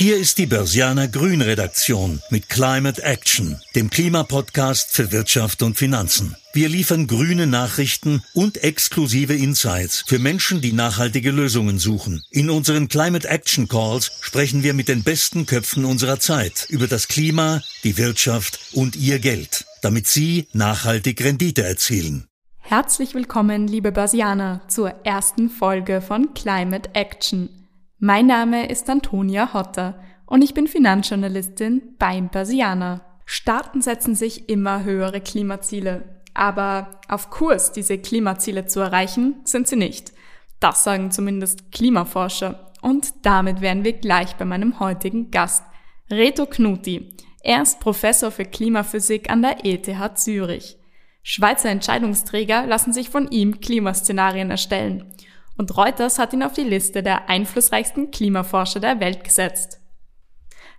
Hier 0.00 0.16
ist 0.16 0.38
die 0.38 0.46
Börsianer 0.46 1.08
Grün 1.08 1.42
Redaktion 1.42 2.22
mit 2.30 2.48
Climate 2.48 3.02
Action, 3.02 3.60
dem 3.74 3.90
Klimapodcast 3.90 4.92
für 4.92 5.12
Wirtschaft 5.12 5.62
und 5.62 5.76
Finanzen. 5.76 6.36
Wir 6.54 6.70
liefern 6.70 7.06
grüne 7.06 7.46
Nachrichten 7.46 8.22
und 8.32 8.64
exklusive 8.64 9.34
Insights 9.34 10.02
für 10.06 10.18
Menschen, 10.18 10.62
die 10.62 10.72
nachhaltige 10.72 11.30
Lösungen 11.30 11.78
suchen. 11.78 12.22
In 12.30 12.48
unseren 12.48 12.88
Climate 12.88 13.28
Action 13.28 13.68
Calls 13.68 14.12
sprechen 14.22 14.62
wir 14.62 14.72
mit 14.72 14.88
den 14.88 15.02
besten 15.02 15.44
Köpfen 15.44 15.84
unserer 15.84 16.18
Zeit 16.18 16.64
über 16.70 16.86
das 16.86 17.06
Klima, 17.06 17.60
die 17.84 17.98
Wirtschaft 17.98 18.58
und 18.72 18.96
ihr 18.96 19.18
Geld, 19.18 19.66
damit 19.82 20.06
sie 20.06 20.48
nachhaltig 20.54 21.22
Rendite 21.22 21.62
erzielen. 21.62 22.26
Herzlich 22.56 23.14
willkommen, 23.14 23.68
liebe 23.68 23.92
Börsianer, 23.92 24.62
zur 24.66 24.94
ersten 25.04 25.50
Folge 25.50 26.00
von 26.00 26.32
Climate 26.32 26.88
Action. 26.94 27.59
Mein 28.02 28.28
Name 28.28 28.66
ist 28.66 28.88
Antonia 28.88 29.52
Hotter 29.52 30.00
und 30.24 30.40
ich 30.40 30.54
bin 30.54 30.66
Finanzjournalistin 30.66 31.96
beim 31.98 32.30
Börsianer. 32.30 33.02
Staaten 33.26 33.82
setzen 33.82 34.14
sich 34.14 34.48
immer 34.48 34.84
höhere 34.84 35.20
Klimaziele. 35.20 36.22
Aber 36.32 37.02
auf 37.08 37.28
Kurs, 37.28 37.72
diese 37.72 37.98
Klimaziele 37.98 38.64
zu 38.64 38.80
erreichen, 38.80 39.42
sind 39.44 39.68
sie 39.68 39.76
nicht. 39.76 40.14
Das 40.60 40.82
sagen 40.82 41.10
zumindest 41.10 41.72
Klimaforscher. 41.72 42.72
Und 42.80 43.12
damit 43.20 43.60
wären 43.60 43.84
wir 43.84 43.92
gleich 43.92 44.34
bei 44.36 44.46
meinem 44.46 44.80
heutigen 44.80 45.30
Gast, 45.30 45.62
Reto 46.10 46.46
Knuti. 46.46 47.14
Er 47.42 47.60
ist 47.60 47.80
Professor 47.80 48.30
für 48.30 48.46
Klimaphysik 48.46 49.28
an 49.28 49.42
der 49.42 49.66
ETH 49.66 50.18
Zürich. 50.18 50.78
Schweizer 51.22 51.68
Entscheidungsträger 51.68 52.64
lassen 52.64 52.94
sich 52.94 53.10
von 53.10 53.30
ihm 53.30 53.60
Klimaszenarien 53.60 54.50
erstellen 54.50 55.12
und 55.60 55.76
Reuters 55.76 56.18
hat 56.18 56.32
ihn 56.32 56.42
auf 56.42 56.54
die 56.54 56.62
Liste 56.62 57.02
der 57.02 57.28
einflussreichsten 57.28 58.10
Klimaforscher 58.10 58.80
der 58.80 58.98
Welt 58.98 59.24
gesetzt. 59.24 59.78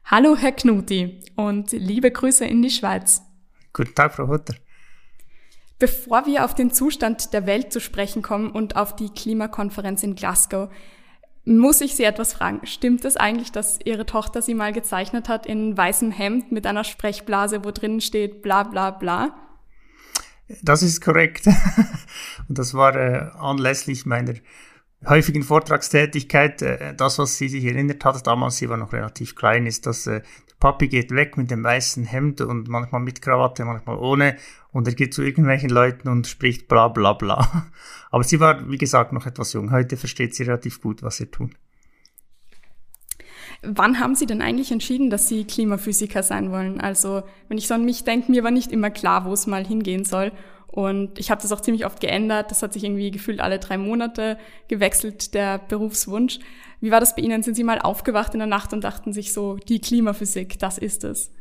Hallo, 0.05 0.35
Herr 0.35 0.53
Knuti, 0.53 1.23
und 1.35 1.71
liebe 1.71 2.09
Grüße 2.09 2.45
in 2.45 2.63
die 2.63 2.71
Schweiz. 2.71 3.21
Guten 3.73 3.93
Tag, 3.93 4.15
Frau 4.15 4.27
Hutter. 4.27 4.55
Bevor 5.77 6.25
wir 6.25 6.43
auf 6.43 6.55
den 6.55 6.73
Zustand 6.73 7.31
der 7.31 7.45
Welt 7.45 7.71
zu 7.71 7.79
sprechen 7.79 8.23
kommen 8.23 8.49
und 8.49 8.75
auf 8.75 8.95
die 8.95 9.09
Klimakonferenz 9.09 10.01
in 10.01 10.15
Glasgow, 10.15 10.71
muss 11.45 11.79
ich 11.81 11.95
Sie 11.95 12.03
etwas 12.03 12.33
fragen. 12.33 12.65
Stimmt 12.65 13.05
es 13.05 13.17
eigentlich, 13.17 13.51
dass 13.51 13.77
Ihre 13.85 14.07
Tochter 14.07 14.41
Sie 14.41 14.55
mal 14.55 14.73
gezeichnet 14.73 15.29
hat 15.29 15.45
in 15.45 15.77
weißem 15.77 16.09
Hemd 16.09 16.51
mit 16.51 16.65
einer 16.65 16.85
Sprechblase, 16.85 17.63
wo 17.63 17.69
drinnen 17.69 18.01
steht 18.01 18.41
bla 18.41 18.63
bla 18.63 18.89
bla? 18.89 19.35
Das 20.63 20.81
ist 20.81 21.01
korrekt. 21.01 21.45
Und 22.47 22.57
das 22.57 22.73
war 22.73 22.95
äh, 22.95 23.29
anlässlich 23.37 24.07
meiner 24.07 24.33
häufigen 25.05 25.43
Vortragstätigkeit, 25.43 26.61
äh, 26.61 26.93
das, 26.95 27.17
was 27.19 27.37
sie 27.37 27.49
sich 27.49 27.65
erinnert 27.65 28.03
hat, 28.05 28.25
damals, 28.25 28.57
sie 28.57 28.69
war 28.69 28.77
noch 28.77 28.93
relativ 28.93 29.35
klein, 29.35 29.65
ist, 29.65 29.85
dass 29.85 30.07
äh, 30.07 30.21
der 30.21 30.55
Papi 30.59 30.87
geht 30.87 31.11
weg 31.11 31.37
mit 31.37 31.49
dem 31.51 31.63
weißen 31.63 32.05
Hemd 32.05 32.41
und 32.41 32.67
manchmal 32.67 33.01
mit 33.01 33.21
Krawatte, 33.21 33.65
manchmal 33.65 33.97
ohne 33.97 34.37
und 34.71 34.87
er 34.87 34.93
geht 34.93 35.13
zu 35.13 35.23
irgendwelchen 35.23 35.69
Leuten 35.69 36.07
und 36.07 36.27
spricht 36.27 36.67
bla 36.67 36.87
bla 36.87 37.13
bla. 37.13 37.71
Aber 38.11 38.23
sie 38.23 38.39
war, 38.39 38.69
wie 38.69 38.77
gesagt, 38.77 39.13
noch 39.13 39.25
etwas 39.25 39.53
jung. 39.53 39.71
Heute 39.71 39.97
versteht 39.97 40.35
sie 40.35 40.43
relativ 40.43 40.81
gut, 40.81 41.03
was 41.03 41.17
sie 41.17 41.27
tun. 41.27 41.55
Wann 43.63 43.99
haben 43.99 44.15
Sie 44.15 44.25
denn 44.25 44.41
eigentlich 44.41 44.71
entschieden, 44.71 45.11
dass 45.11 45.27
Sie 45.27 45.45
Klimaphysiker 45.45 46.23
sein 46.23 46.51
wollen? 46.51 46.81
Also, 46.81 47.21
wenn 47.47 47.59
ich 47.59 47.67
so 47.67 47.75
an 47.75 47.85
mich 47.85 48.03
denke, 48.03 48.31
mir 48.31 48.43
war 48.43 48.49
nicht 48.49 48.71
immer 48.71 48.89
klar, 48.89 49.25
wo 49.25 49.33
es 49.33 49.45
mal 49.45 49.63
hingehen 49.63 50.03
soll. 50.03 50.31
Und 50.71 51.19
ich 51.19 51.29
habe 51.29 51.41
das 51.41 51.51
auch 51.51 51.61
ziemlich 51.61 51.85
oft 51.85 51.99
geändert. 51.99 52.49
Das 52.49 52.63
hat 52.63 52.73
sich 52.73 52.83
irgendwie 52.83 53.11
gefühlt 53.11 53.41
alle 53.41 53.59
drei 53.59 53.77
Monate 53.77 54.37
gewechselt, 54.67 55.33
der 55.33 55.59
Berufswunsch. 55.59 56.39
Wie 56.79 56.91
war 56.91 56.99
das 56.99 57.15
bei 57.15 57.21
Ihnen? 57.21 57.43
Sind 57.43 57.55
Sie 57.55 57.63
mal 57.63 57.79
aufgewacht 57.79 58.33
in 58.33 58.39
der 58.39 58.47
Nacht 58.47 58.71
und 58.73 58.83
dachten 58.83 59.11
sich 59.13 59.33
so, 59.33 59.57
die 59.57 59.81
Klimaphysik, 59.81 60.57
das 60.59 60.77
ist 60.77 61.03
es? 61.03 61.31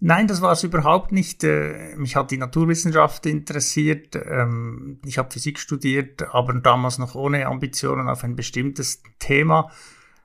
Nein, 0.00 0.26
das 0.26 0.42
war 0.42 0.52
es 0.52 0.62
überhaupt 0.62 1.12
nicht. 1.12 1.44
Äh, 1.44 1.94
mich 1.96 2.16
hat 2.16 2.30
die 2.30 2.36
Naturwissenschaft 2.36 3.24
interessiert. 3.24 4.14
Ähm, 4.16 5.00
ich 5.06 5.16
habe 5.16 5.30
Physik 5.30 5.58
studiert, 5.58 6.22
aber 6.34 6.52
damals 6.54 6.98
noch 6.98 7.14
ohne 7.14 7.46
Ambitionen 7.46 8.08
auf 8.08 8.22
ein 8.24 8.36
bestimmtes 8.36 9.02
Thema. 9.18 9.70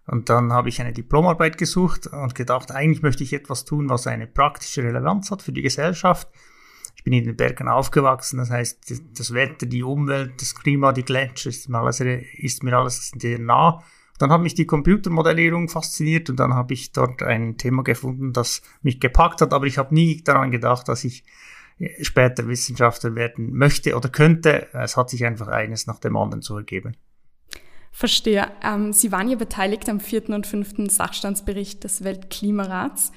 Und 0.06 0.30
dann 0.30 0.52
habe 0.52 0.70
ich 0.70 0.82
eine 0.82 0.92
Diplomarbeit 0.92 1.58
gesucht 1.58 2.08
und 2.08 2.36
gedacht, 2.36 2.72
eigentlich 2.72 3.04
möchte 3.04 3.24
ich 3.24 3.32
etwas 3.32 3.64
tun, 3.64 3.90
was 3.90 4.08
eine 4.08 4.28
praktische 4.28 4.84
Relevanz 4.84 5.32
hat 5.32 5.44
für 5.44 5.52
die 5.52 5.62
Gesellschaft. 5.62 6.28
Bin 7.10 7.20
in 7.20 7.26
den 7.26 7.36
Bergen 7.36 7.68
aufgewachsen, 7.68 8.38
das 8.38 8.52
heißt, 8.52 8.94
das 9.18 9.34
Wetter, 9.34 9.66
die 9.66 9.82
Umwelt, 9.82 10.40
das 10.40 10.54
Klima, 10.54 10.92
die 10.92 11.04
Gletscher, 11.04 11.50
ist 11.50 11.68
mir 11.68 11.80
alles, 11.80 12.00
ist 12.02 12.64
mir 12.64 12.78
alles 12.78 13.12
sehr 13.18 13.40
nah. 13.40 13.84
Dann 14.20 14.32
hat 14.32 14.42
mich 14.42 14.54
die 14.54 14.68
Computermodellierung 14.68 15.70
fasziniert 15.70 16.30
und 16.30 16.40
dann 16.40 16.54
habe 16.54 16.74
ich 16.74 16.92
dort 16.92 17.24
ein 17.24 17.58
Thema 17.58 17.84
gefunden, 17.84 18.32
das 18.32 18.62
mich 18.84 19.00
gepackt 19.00 19.42
hat, 19.42 19.54
aber 19.54 19.66
ich 19.66 19.80
habe 19.80 19.94
nie 19.96 20.22
daran 20.24 20.52
gedacht, 20.52 20.88
dass 20.88 21.04
ich 21.04 21.24
äh, 21.80 22.04
später 22.04 22.48
Wissenschaftler 22.48 23.16
werden 23.16 23.56
möchte 23.56 23.96
oder 23.96 24.10
könnte. 24.10 24.68
Es 24.74 24.96
hat 24.96 25.10
sich 25.10 25.26
einfach 25.26 25.48
eines 25.48 25.88
nach 25.88 26.00
dem 26.00 26.16
anderen 26.16 26.44
so 26.44 26.58
ergeben. 26.58 26.96
Verstehe. 27.92 28.52
Ähm, 28.64 28.94
Sie 28.94 29.12
waren 29.12 29.30
ja 29.30 29.36
beteiligt 29.36 29.90
am 29.90 30.00
vierten 30.00 30.34
und 30.34 30.46
fünften 30.46 30.90
Sachstandsbericht 30.90 31.84
des 31.84 32.04
Weltklimarats. 32.04 33.12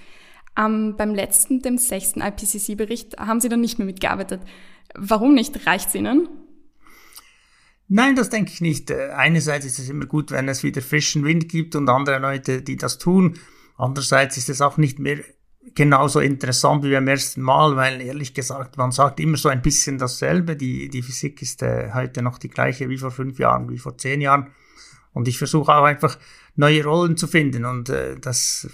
Ähm, 0.59 0.95
beim 0.97 1.15
letzten, 1.15 1.63
dem 1.63 1.79
sechsten 1.79 2.21
IPCC-Bericht, 2.21 3.19
haben 3.19 3.41
Sie 3.41 3.49
dann 3.49 3.61
nicht 3.61 3.79
mehr 3.79 3.87
mitgearbeitet. 3.87 4.43
Warum 4.95 5.35
nicht? 5.35 5.67
Reicht 5.67 5.89
es 5.89 5.95
Ihnen? 5.95 6.29
Nein, 7.89 8.17
das 8.17 8.31
denke 8.31 8.53
ich 8.53 8.61
nicht. 8.61 8.91
Einerseits 8.91 9.67
ist 9.67 9.79
es 9.79 9.89
immer 9.89 10.07
gut, 10.07 10.31
wenn 10.31 10.49
es 10.49 10.63
wieder 10.63 10.83
frischen 10.83 11.25
Wind 11.25 11.49
gibt 11.49 11.77
und 11.77 11.89
andere 11.89 12.19
Leute, 12.19 12.63
die 12.63 12.77
das 12.77 12.99
tun. 12.99 13.39
Andererseits 13.77 14.37
ist 14.37 14.49
es 14.49 14.61
auch 14.61 14.77
nicht 14.77 14.99
mehr 14.99 15.19
genauso 15.75 16.21
interessant 16.21 16.85
wie 16.85 16.93
beim 16.93 17.09
ersten 17.09 17.43
Mal, 17.43 17.77
weil 17.77 18.01
ehrlich 18.01 18.35
gesagt, 18.35 18.77
man 18.77 18.93
sagt 18.93 19.21
immer 19.21 19.37
so 19.37 19.49
ein 19.49 19.63
bisschen 19.63 19.99
dasselbe. 19.99 20.57
Die, 20.57 20.89
die 20.89 21.03
Physik 21.03 21.41
ist 21.43 21.63
äh, 21.63 21.91
heute 21.95 22.23
noch 22.23 22.39
die 22.39 22.49
gleiche 22.49 22.89
wie 22.89 22.99
vor 22.99 23.11
fünf 23.11 23.39
Jahren, 23.39 23.71
wie 23.71 23.79
vor 23.79 23.97
zehn 23.97 24.21
Jahren. 24.21 24.49
Und 25.13 25.29
ich 25.29 25.39
versuche 25.39 25.75
auch 25.75 25.85
einfach 25.85 26.19
neue 26.57 26.85
Rollen 26.85 27.17
zu 27.17 27.27
finden 27.27 27.65
und 27.65 27.89
äh, 27.89 28.19
das 28.19 28.69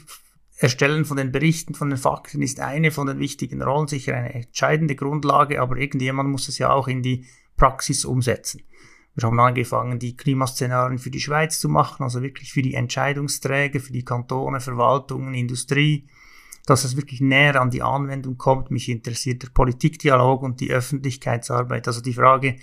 Erstellen 0.60 1.04
von 1.04 1.16
den 1.16 1.30
Berichten, 1.30 1.74
von 1.74 1.88
den 1.88 1.98
Fakten 1.98 2.42
ist 2.42 2.58
eine 2.58 2.90
von 2.90 3.06
den 3.06 3.20
wichtigen 3.20 3.62
Rollen, 3.62 3.86
sicher 3.86 4.16
eine 4.16 4.34
entscheidende 4.34 4.96
Grundlage, 4.96 5.62
aber 5.62 5.76
irgendjemand 5.76 6.30
muss 6.30 6.48
es 6.48 6.58
ja 6.58 6.72
auch 6.72 6.88
in 6.88 7.00
die 7.00 7.26
Praxis 7.56 8.04
umsetzen. 8.04 8.62
Wir 9.14 9.28
haben 9.28 9.38
angefangen, 9.38 10.00
die 10.00 10.16
Klimaszenarien 10.16 10.98
für 10.98 11.10
die 11.10 11.20
Schweiz 11.20 11.60
zu 11.60 11.68
machen, 11.68 12.02
also 12.02 12.22
wirklich 12.22 12.52
für 12.52 12.62
die 12.62 12.74
Entscheidungsträger, 12.74 13.78
für 13.78 13.92
die 13.92 14.04
Kantone, 14.04 14.60
Verwaltungen, 14.60 15.34
Industrie, 15.34 16.08
dass 16.66 16.82
es 16.82 16.96
wirklich 16.96 17.20
näher 17.20 17.60
an 17.60 17.70
die 17.70 17.82
Anwendung 17.82 18.36
kommt. 18.36 18.72
Mich 18.72 18.88
interessiert 18.88 19.44
der 19.44 19.50
Politikdialog 19.50 20.42
und 20.42 20.60
die 20.60 20.72
Öffentlichkeitsarbeit, 20.72 21.86
also 21.86 22.00
die 22.00 22.14
Frage, 22.14 22.56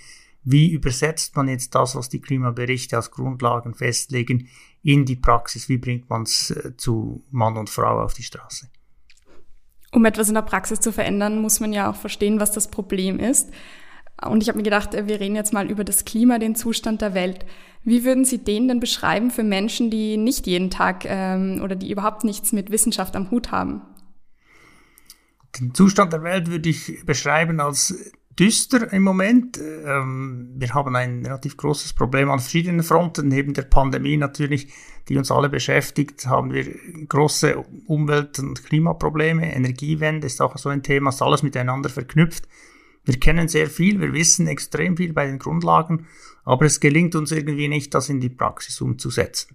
wie 0.44 0.70
übersetzt 0.70 1.34
man 1.34 1.48
jetzt 1.48 1.74
das, 1.74 1.96
was 1.96 2.08
die 2.08 2.20
Klimaberichte 2.20 2.96
als 2.96 3.10
Grundlagen 3.10 3.74
festlegen, 3.74 4.48
in 4.86 5.04
die 5.04 5.16
Praxis? 5.16 5.68
Wie 5.68 5.78
bringt 5.78 6.08
man 6.08 6.22
es 6.22 6.50
äh, 6.50 6.76
zu 6.76 7.24
Mann 7.30 7.56
und 7.56 7.68
Frau 7.68 8.00
auf 8.00 8.14
die 8.14 8.22
Straße? 8.22 8.68
Um 9.92 10.04
etwas 10.04 10.28
in 10.28 10.34
der 10.34 10.42
Praxis 10.42 10.78
zu 10.78 10.92
verändern, 10.92 11.40
muss 11.40 11.58
man 11.58 11.72
ja 11.72 11.90
auch 11.90 11.96
verstehen, 11.96 12.38
was 12.38 12.52
das 12.52 12.68
Problem 12.68 13.18
ist. 13.18 13.50
Und 14.24 14.42
ich 14.42 14.48
habe 14.48 14.58
mir 14.58 14.64
gedacht, 14.64 14.94
äh, 14.94 15.08
wir 15.08 15.18
reden 15.18 15.34
jetzt 15.34 15.52
mal 15.52 15.68
über 15.68 15.82
das 15.82 16.04
Klima, 16.04 16.38
den 16.38 16.54
Zustand 16.54 17.02
der 17.02 17.14
Welt. 17.14 17.44
Wie 17.82 18.04
würden 18.04 18.24
Sie 18.24 18.38
den 18.38 18.68
denn 18.68 18.78
beschreiben 18.78 19.32
für 19.32 19.42
Menschen, 19.42 19.90
die 19.90 20.16
nicht 20.16 20.46
jeden 20.46 20.70
Tag 20.70 21.04
ähm, 21.04 21.60
oder 21.64 21.74
die 21.74 21.90
überhaupt 21.90 22.22
nichts 22.22 22.52
mit 22.52 22.70
Wissenschaft 22.70 23.16
am 23.16 23.32
Hut 23.32 23.50
haben? 23.50 23.82
Den 25.58 25.74
Zustand 25.74 26.12
der 26.12 26.22
Welt 26.22 26.48
würde 26.48 26.68
ich 26.68 27.04
beschreiben 27.04 27.58
als 27.58 28.12
düster 28.38 28.92
im 28.92 29.02
Moment. 29.02 29.58
Ähm, 29.58 30.50
wir 30.56 30.74
haben 30.74 30.94
ein 30.96 31.24
relativ 31.24 31.56
großes 31.56 31.92
Problem 31.92 32.30
an 32.30 32.38
verschiedenen 32.38 32.82
Fronten. 32.82 33.28
Neben 33.28 33.54
der 33.54 33.62
Pandemie 33.62 34.16
natürlich, 34.16 34.72
die 35.08 35.16
uns 35.16 35.30
alle 35.30 35.48
beschäftigt, 35.48 36.26
haben 36.26 36.52
wir 36.52 36.74
große 37.08 37.56
Umwelt- 37.86 38.38
und 38.38 38.64
Klimaprobleme. 38.64 39.54
Energiewende 39.54 40.26
ist 40.26 40.40
auch 40.40 40.56
so 40.58 40.68
ein 40.68 40.82
Thema, 40.82 41.10
ist 41.10 41.22
alles 41.22 41.42
miteinander 41.42 41.88
verknüpft. 41.88 42.46
Wir 43.04 43.18
kennen 43.20 43.46
sehr 43.48 43.68
viel, 43.68 44.00
wir 44.00 44.12
wissen 44.12 44.48
extrem 44.48 44.96
viel 44.96 45.12
bei 45.12 45.26
den 45.26 45.38
Grundlagen, 45.38 46.06
aber 46.44 46.66
es 46.66 46.80
gelingt 46.80 47.14
uns 47.14 47.30
irgendwie 47.30 47.68
nicht, 47.68 47.94
das 47.94 48.08
in 48.08 48.20
die 48.20 48.28
Praxis 48.28 48.80
umzusetzen. 48.80 49.54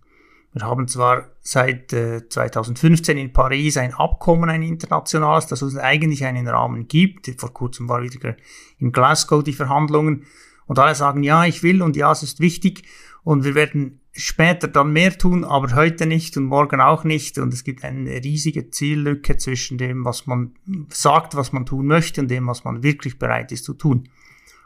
Wir 0.53 0.63
haben 0.63 0.87
zwar 0.87 1.29
seit 1.39 1.93
äh, 1.93 2.27
2015 2.27 3.17
in 3.17 3.31
Paris 3.31 3.77
ein 3.77 3.93
Abkommen, 3.93 4.49
ein 4.49 4.63
internationales, 4.63 5.47
das 5.47 5.63
uns 5.63 5.77
eigentlich 5.77 6.25
einen 6.25 6.47
Rahmen 6.47 6.87
gibt. 6.87 7.31
Vor 7.39 7.53
kurzem 7.53 7.87
war 7.87 8.03
wieder 8.03 8.35
in 8.77 8.91
Glasgow 8.91 9.43
die 9.43 9.53
Verhandlungen 9.53 10.25
und 10.67 10.77
alle 10.77 10.95
sagen, 10.95 11.23
ja, 11.23 11.45
ich 11.45 11.63
will 11.63 11.81
und 11.81 11.95
ja, 11.95 12.11
es 12.11 12.23
ist 12.23 12.41
wichtig 12.41 12.83
und 13.23 13.45
wir 13.45 13.55
werden 13.55 14.01
später 14.13 14.67
dann 14.67 14.91
mehr 14.91 15.17
tun, 15.17 15.45
aber 15.45 15.73
heute 15.73 16.05
nicht 16.05 16.35
und 16.35 16.45
morgen 16.45 16.81
auch 16.81 17.05
nicht 17.05 17.37
und 17.37 17.53
es 17.53 17.63
gibt 17.63 17.85
eine 17.85 18.09
riesige 18.09 18.69
Ziellücke 18.69 19.37
zwischen 19.37 19.77
dem, 19.77 20.03
was 20.03 20.27
man 20.27 20.53
sagt, 20.89 21.35
was 21.35 21.53
man 21.53 21.65
tun 21.65 21.87
möchte 21.87 22.19
und 22.19 22.29
dem, 22.29 22.47
was 22.47 22.65
man 22.65 22.83
wirklich 22.83 23.19
bereit 23.19 23.53
ist 23.53 23.63
zu 23.63 23.73
tun. 23.73 24.09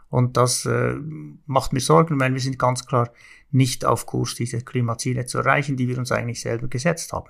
Und 0.10 0.38
das 0.38 0.66
äh, 0.66 0.96
macht 1.46 1.74
mir 1.74 1.80
Sorgen, 1.80 2.20
weil 2.20 2.34
wir 2.34 2.40
sind 2.40 2.58
ganz 2.58 2.86
klar 2.86 3.12
nicht 3.56 3.86
auf 3.86 4.06
Kurs, 4.06 4.36
diese 4.36 4.62
Klimaziele 4.62 5.26
zu 5.26 5.40
erreichen, 5.40 5.78
die 5.78 5.88
wir 5.88 5.98
uns 5.98 6.12
eigentlich 6.12 6.42
selber 6.42 6.68
gesetzt 6.68 7.14
haben. 7.14 7.30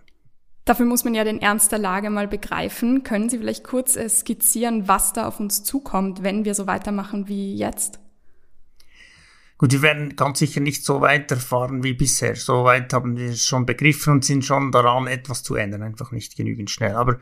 Dafür 0.66 0.88
muss 0.88 1.04
man 1.04 1.14
ja 1.14 1.24
den 1.24 1.42
Ernst 1.42 1.72
der 1.72 1.80
Lage 1.80 2.10
mal 2.10 2.28
begreifen. 2.28 3.04
Können 3.04 3.30
Sie 3.30 3.38
vielleicht 3.38 3.64
kurz 3.64 3.96
äh, 3.96 4.10
skizzieren, 4.10 4.88
was 4.88 5.14
da 5.14 5.28
auf 5.28 5.40
uns 5.40 5.64
zukommt, 5.64 6.24
wenn 6.24 6.44
wir 6.44 6.56
so 6.56 6.66
weitermachen 6.66 7.28
wie 7.28 7.56
jetzt? 7.56 8.00
Gut, 9.58 9.72
wir 9.72 9.84
werden 9.84 10.16
ganz 10.16 10.40
sicher 10.40 10.60
nicht 10.60 10.84
so 10.84 11.00
weiterfahren 11.02 11.84
wie 11.84 11.94
bisher. 11.94 12.36
So 12.36 12.66
weit 12.66 12.92
haben 12.94 13.16
wir 13.16 13.36
schon 13.36 13.66
begriffen 13.66 14.14
und 14.14 14.26
sind 14.26 14.44
schon 14.44 14.72
daran, 14.72 15.08
etwas 15.08 15.44
zu 15.44 15.56
ändern. 15.56 15.84
Einfach 15.84 16.12
nicht 16.12 16.36
genügend 16.36 16.72
schnell. 16.72 16.96
Aber 16.96 17.20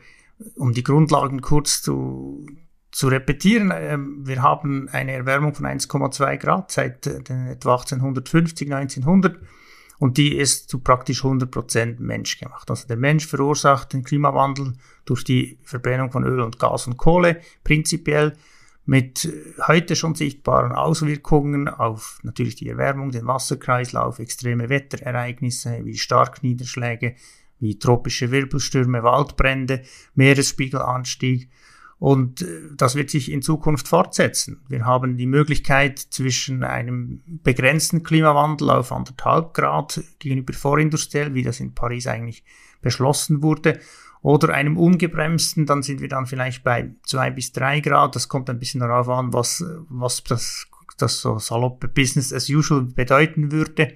um 0.56 0.72
die 0.72 0.82
Grundlagen 0.82 1.42
kurz 1.42 1.82
zu, 1.82 2.46
zu 2.94 3.08
repetieren, 3.08 3.72
äh, 3.72 3.98
wir 3.98 4.40
haben 4.42 4.88
eine 4.90 5.12
Erwärmung 5.12 5.52
von 5.52 5.66
1,2 5.66 6.36
Grad 6.36 6.70
seit 6.70 7.06
äh, 7.08 7.18
etwa 7.50 7.74
1850, 7.74 8.72
1900 8.72 9.36
und 9.98 10.16
die 10.16 10.36
ist 10.36 10.70
zu 10.70 10.78
praktisch 10.78 11.24
100 11.24 11.50
Prozent 11.50 11.98
menschgemacht. 11.98 12.70
Also 12.70 12.86
der 12.86 12.96
Mensch 12.96 13.26
verursacht 13.26 13.92
den 13.92 14.04
Klimawandel 14.04 14.74
durch 15.06 15.24
die 15.24 15.58
Verbrennung 15.64 16.12
von 16.12 16.24
Öl 16.24 16.40
und 16.40 16.60
Gas 16.60 16.86
und 16.86 16.96
Kohle 16.96 17.40
prinzipiell 17.64 18.36
mit 18.86 19.28
heute 19.66 19.96
schon 19.96 20.14
sichtbaren 20.14 20.70
Auswirkungen 20.72 21.68
auf 21.68 22.20
natürlich 22.22 22.54
die 22.54 22.68
Erwärmung, 22.68 23.10
den 23.10 23.26
Wasserkreislauf, 23.26 24.20
extreme 24.20 24.68
Wetterereignisse 24.68 25.80
wie 25.84 25.96
Starkniederschläge, 25.96 27.16
wie 27.58 27.78
tropische 27.78 28.30
Wirbelstürme, 28.30 29.02
Waldbrände, 29.02 29.82
Meeresspiegelanstieg 30.14 31.50
und 31.98 32.42
äh, 32.42 32.46
das 32.76 32.94
wird 32.94 33.10
sich 33.10 33.30
in 33.30 33.42
Zukunft 33.42 33.88
fortsetzen. 33.88 34.60
Wir 34.68 34.84
haben 34.84 35.16
die 35.16 35.26
Möglichkeit 35.26 35.98
zwischen 35.98 36.64
einem 36.64 37.22
begrenzten 37.26 38.02
Klimawandel 38.02 38.70
auf 38.70 38.92
anderthalb 38.92 39.54
Grad 39.54 40.02
gegenüber 40.18 40.52
vorindustriell, 40.52 41.34
wie 41.34 41.42
das 41.42 41.60
in 41.60 41.74
Paris 41.74 42.06
eigentlich 42.06 42.44
beschlossen 42.80 43.42
wurde, 43.42 43.80
oder 44.24 44.54
einem 44.54 44.78
ungebremsten, 44.78 45.66
dann 45.66 45.82
sind 45.82 46.00
wir 46.00 46.08
dann 46.08 46.24
vielleicht 46.24 46.64
bei 46.64 46.94
zwei 47.04 47.30
bis 47.30 47.52
drei 47.52 47.80
Grad. 47.80 48.16
Das 48.16 48.26
kommt 48.26 48.48
ein 48.48 48.58
bisschen 48.58 48.80
darauf 48.80 49.06
an, 49.10 49.34
was, 49.34 49.62
was 49.90 50.24
das, 50.24 50.66
das 50.96 51.20
so 51.20 51.38
saloppe 51.38 51.88
Business 51.88 52.32
as 52.32 52.48
usual 52.48 52.84
bedeuten 52.84 53.52
würde. 53.52 53.94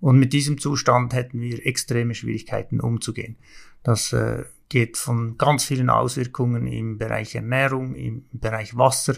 Und 0.00 0.18
mit 0.18 0.32
diesem 0.32 0.58
Zustand 0.58 1.14
hätten 1.14 1.40
wir 1.40 1.64
extreme 1.64 2.12
Schwierigkeiten 2.12 2.80
umzugehen. 2.80 3.36
Das 3.84 4.12
äh, 4.12 4.42
geht 4.72 4.96
von 4.96 5.36
ganz 5.36 5.64
vielen 5.64 5.90
Auswirkungen 5.90 6.66
im 6.66 6.96
Bereich 6.96 7.34
Ernährung, 7.34 7.94
im 7.94 8.24
Bereich 8.32 8.74
Wasser, 8.74 9.16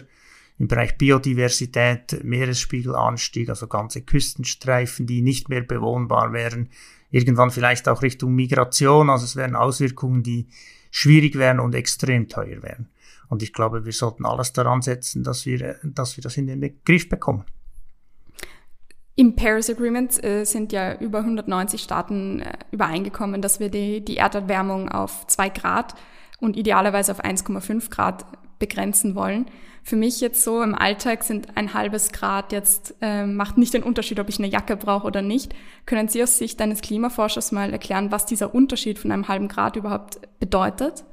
im 0.57 0.67
Bereich 0.67 0.97
Biodiversität, 0.97 2.21
Meeresspiegelanstieg, 2.25 3.47
also 3.47 3.67
ganze 3.67 4.01
Küstenstreifen, 4.01 5.07
die 5.07 5.21
nicht 5.21 5.47
mehr 5.47 5.61
bewohnbar 5.61 6.33
wären. 6.33 6.67
Irgendwann 7.09 7.51
vielleicht 7.51 7.87
auch 7.87 8.01
Richtung 8.01 8.35
Migration, 8.35 9.09
also 9.09 9.23
es 9.23 9.37
wären 9.37 9.55
Auswirkungen, 9.55 10.23
die 10.23 10.49
schwierig 10.91 11.35
wären 11.35 11.61
und 11.61 11.73
extrem 11.73 12.27
teuer 12.27 12.61
wären. 12.61 12.89
Und 13.29 13.41
ich 13.41 13.53
glaube, 13.53 13.85
wir 13.85 13.93
sollten 13.93 14.25
alles 14.25 14.51
daran 14.51 14.81
setzen, 14.81 15.23
dass 15.23 15.45
wir, 15.45 15.79
dass 15.83 16.17
wir 16.17 16.21
das 16.21 16.35
in 16.35 16.47
den 16.47 16.81
Griff 16.83 17.07
bekommen. 17.07 17.45
Im 19.17 19.35
Paris 19.35 19.69
Agreement 19.69 20.21
äh, 20.23 20.43
sind 20.43 20.73
ja 20.73 20.95
über 20.99 21.19
190 21.19 21.81
Staaten 21.81 22.41
äh, 22.41 22.57
übereingekommen, 22.71 23.41
dass 23.41 23.61
wir 23.61 23.69
die, 23.69 24.03
die 24.03 24.17
Erderwärmung 24.17 24.89
auf 24.89 25.25
zwei 25.27 25.47
Grad 25.47 25.95
und 26.41 26.57
idealerweise 26.57 27.13
auf 27.13 27.23
1,5 27.23 27.89
Grad 27.89 28.25
begrenzen 28.59 29.15
wollen. 29.15 29.45
Für 29.83 29.95
mich 29.95 30.19
jetzt 30.19 30.43
so 30.43 30.61
im 30.61 30.75
Alltag 30.75 31.23
sind 31.23 31.55
ein 31.55 31.73
halbes 31.73 32.11
Grad 32.11 32.51
jetzt, 32.51 32.95
äh, 33.01 33.25
macht 33.25 33.57
nicht 33.57 33.73
den 33.73 33.83
Unterschied, 33.83 34.19
ob 34.19 34.27
ich 34.27 34.39
eine 34.39 34.47
Jacke 34.47 34.75
brauche 34.75 35.07
oder 35.07 35.21
nicht. 35.21 35.53
Können 35.85 36.09
Sie 36.09 36.21
aus 36.21 36.37
Sicht 36.37 36.59
eines 36.59 36.81
Klimaforschers 36.81 37.53
mal 37.53 37.71
erklären, 37.71 38.11
was 38.11 38.25
dieser 38.25 38.53
Unterschied 38.53 38.99
von 38.99 39.11
einem 39.11 39.29
halben 39.29 39.47
Grad 39.47 39.77
überhaupt 39.77 40.19
bedeutet? 40.39 41.05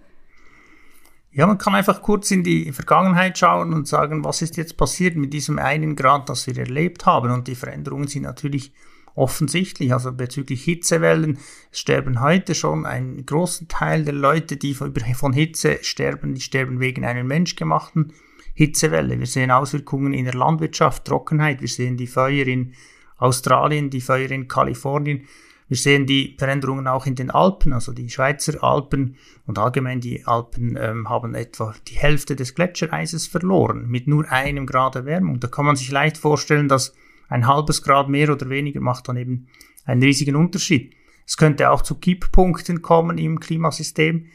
Ja, 1.35 1.47
man 1.47 1.57
kann 1.57 1.75
einfach 1.75 2.03
kurz 2.03 2.31
in 2.31 2.45
die 2.45 2.73
Vergangenheit 2.73 3.39
schauen 3.39 3.73
und 3.73 3.89
sagen, 3.89 4.23
was 4.23 4.43
ist 4.43 4.59
jetzt 4.59 4.77
passiert 4.77 5.17
mit 5.17 5.33
diesem 5.33 5.59
einen 5.59 5.97
Grad, 5.97 6.29
das 6.29 6.47
wir 6.47 6.59
erlebt 6.59 7.07
haben. 7.07 7.31
Und 7.31 7.49
die 7.49 7.55
Veränderungen 7.55 8.07
sind 8.07 8.25
natürlich 8.25 8.75
offensichtlich. 9.15 9.95
Also 9.95 10.13
bezüglich 10.13 10.63
Hitzewellen 10.63 11.39
sterben 11.71 12.21
heute 12.21 12.55
schon 12.55 12.85
ein 12.85 13.25
großer 13.25 13.67
Teil 13.67 14.05
der 14.05 14.13
Leute, 14.13 14.59
die 14.59 14.75
von 14.75 15.33
Hitze 15.33 15.79
sterben, 15.81 16.35
die 16.35 16.43
sterben 16.43 16.81
wegen 16.81 17.07
einer 17.07 17.25
menschgemachten 17.25 18.13
Hitzewelle. 18.53 19.19
Wir 19.19 19.27
sehen 19.27 19.51
Auswirkungen 19.51 20.13
in 20.13 20.27
der 20.27 20.35
Landwirtschaft, 20.35 21.07
Trockenheit. 21.07 21.63
Wir 21.63 21.69
sehen 21.69 21.97
die 21.97 22.07
Feuer 22.07 22.47
in 22.47 22.75
Australien, 23.17 23.89
die 23.89 24.03
Feuer 24.03 24.31
in 24.31 24.49
Kalifornien. 24.49 25.27
Wir 25.73 25.79
sehen 25.79 26.05
die 26.05 26.37
Veränderungen 26.39 26.87
auch 26.87 27.07
in 27.07 27.15
den 27.15 27.31
Alpen, 27.31 27.73
also 27.73 27.95
die 27.95 28.11
Schweizer 28.11 28.63
Alpen 28.63 29.17
und 29.47 29.59
allgemein 29.59 30.03
die 30.03 30.27
Alpen 30.27 30.77
ähm, 30.79 31.09
haben 31.09 31.35
etwa 31.35 31.75
die 31.89 31.95
Hälfte 31.95 32.37
des 32.37 32.55
Gletschereises 32.55 33.27
verloren 33.27 33.87
mit 33.89 34.07
nur 34.07 34.31
einem 34.31 34.67
Grad 34.67 34.97
Erwärmung. 34.97 35.41
Da 35.41 35.49
kann 35.49 35.65
man 35.65 35.77
sich 35.77 35.91
leicht 35.91 36.19
vorstellen, 36.19 36.69
dass 36.69 36.93
ein 37.31 37.47
halbes 37.47 37.83
Grad 37.83 38.11
mehr 38.11 38.31
oder 38.31 38.51
weniger 38.51 38.83
macht 38.83 39.09
dann 39.09 39.17
eben 39.17 39.47
einen 39.87 40.03
riesigen 40.03 40.37
Unterschied. 40.37 40.95
Es 41.27 41.39
könnte 41.39 41.71
auch 41.71 41.81
zu 41.81 41.95
Kipppunkten 41.95 42.83
kommen 42.83 43.17
im 43.17 43.41
Klimasystem. 43.41 44.27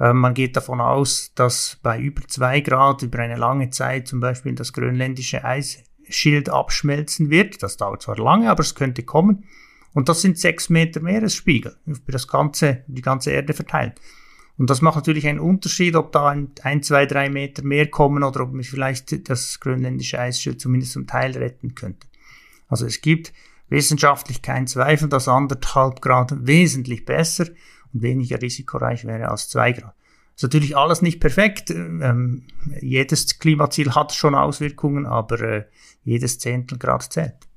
Ähm, 0.00 0.16
man 0.16 0.34
geht 0.34 0.56
davon 0.56 0.80
aus, 0.80 1.30
dass 1.36 1.78
bei 1.84 2.00
über 2.00 2.22
zwei 2.26 2.62
Grad 2.62 3.02
über 3.02 3.20
eine 3.20 3.36
lange 3.36 3.70
Zeit 3.70 4.08
zum 4.08 4.18
Beispiel 4.18 4.56
das 4.56 4.72
grönländische 4.72 5.44
Eisschild 5.44 6.48
abschmelzen 6.48 7.30
wird. 7.30 7.62
Das 7.62 7.76
dauert 7.76 8.02
zwar 8.02 8.18
lange, 8.18 8.50
aber 8.50 8.62
es 8.62 8.74
könnte 8.74 9.04
kommen. 9.04 9.44
Und 9.92 10.08
das 10.08 10.22
sind 10.22 10.38
sechs 10.38 10.68
Meter 10.68 11.00
Meeresspiegel 11.00 11.76
über 11.86 12.12
das 12.12 12.28
ganze, 12.28 12.84
die 12.86 13.02
ganze 13.02 13.30
Erde 13.32 13.54
verteilt. 13.54 14.00
Und 14.56 14.68
das 14.68 14.82
macht 14.82 14.96
natürlich 14.96 15.26
einen 15.26 15.40
Unterschied, 15.40 15.96
ob 15.96 16.12
da 16.12 16.28
ein, 16.28 16.50
ein, 16.62 16.82
zwei, 16.82 17.06
drei 17.06 17.30
Meter 17.30 17.64
mehr 17.64 17.88
kommen 17.88 18.22
oder 18.22 18.42
ob 18.42 18.52
wir 18.52 18.62
vielleicht 18.62 19.28
das 19.28 19.58
grönländische 19.58 20.18
Eisschild 20.18 20.60
zumindest 20.60 20.92
zum 20.92 21.06
Teil 21.06 21.32
retten 21.32 21.74
könnte. 21.74 22.06
Also 22.68 22.86
es 22.86 23.00
gibt 23.00 23.32
wissenschaftlich 23.68 24.42
keinen 24.42 24.66
Zweifel, 24.66 25.08
dass 25.08 25.28
anderthalb 25.28 26.02
Grad 26.02 26.46
wesentlich 26.46 27.04
besser 27.04 27.46
und 27.92 28.02
weniger 28.02 28.40
risikoreich 28.42 29.06
wäre 29.06 29.30
als 29.30 29.48
zwei 29.48 29.72
Grad. 29.72 29.94
Ist 30.36 30.42
natürlich 30.42 30.76
alles 30.76 31.02
nicht 31.02 31.20
perfekt. 31.20 31.70
Ähm, 31.70 32.44
jedes 32.80 33.38
Klimaziel 33.38 33.94
hat 33.94 34.12
schon 34.12 34.34
Auswirkungen, 34.34 35.06
aber 35.06 35.40
äh, 35.40 35.64
jedes 36.04 36.38
Zehntelgrad 36.38 37.12
zählt 37.12 37.49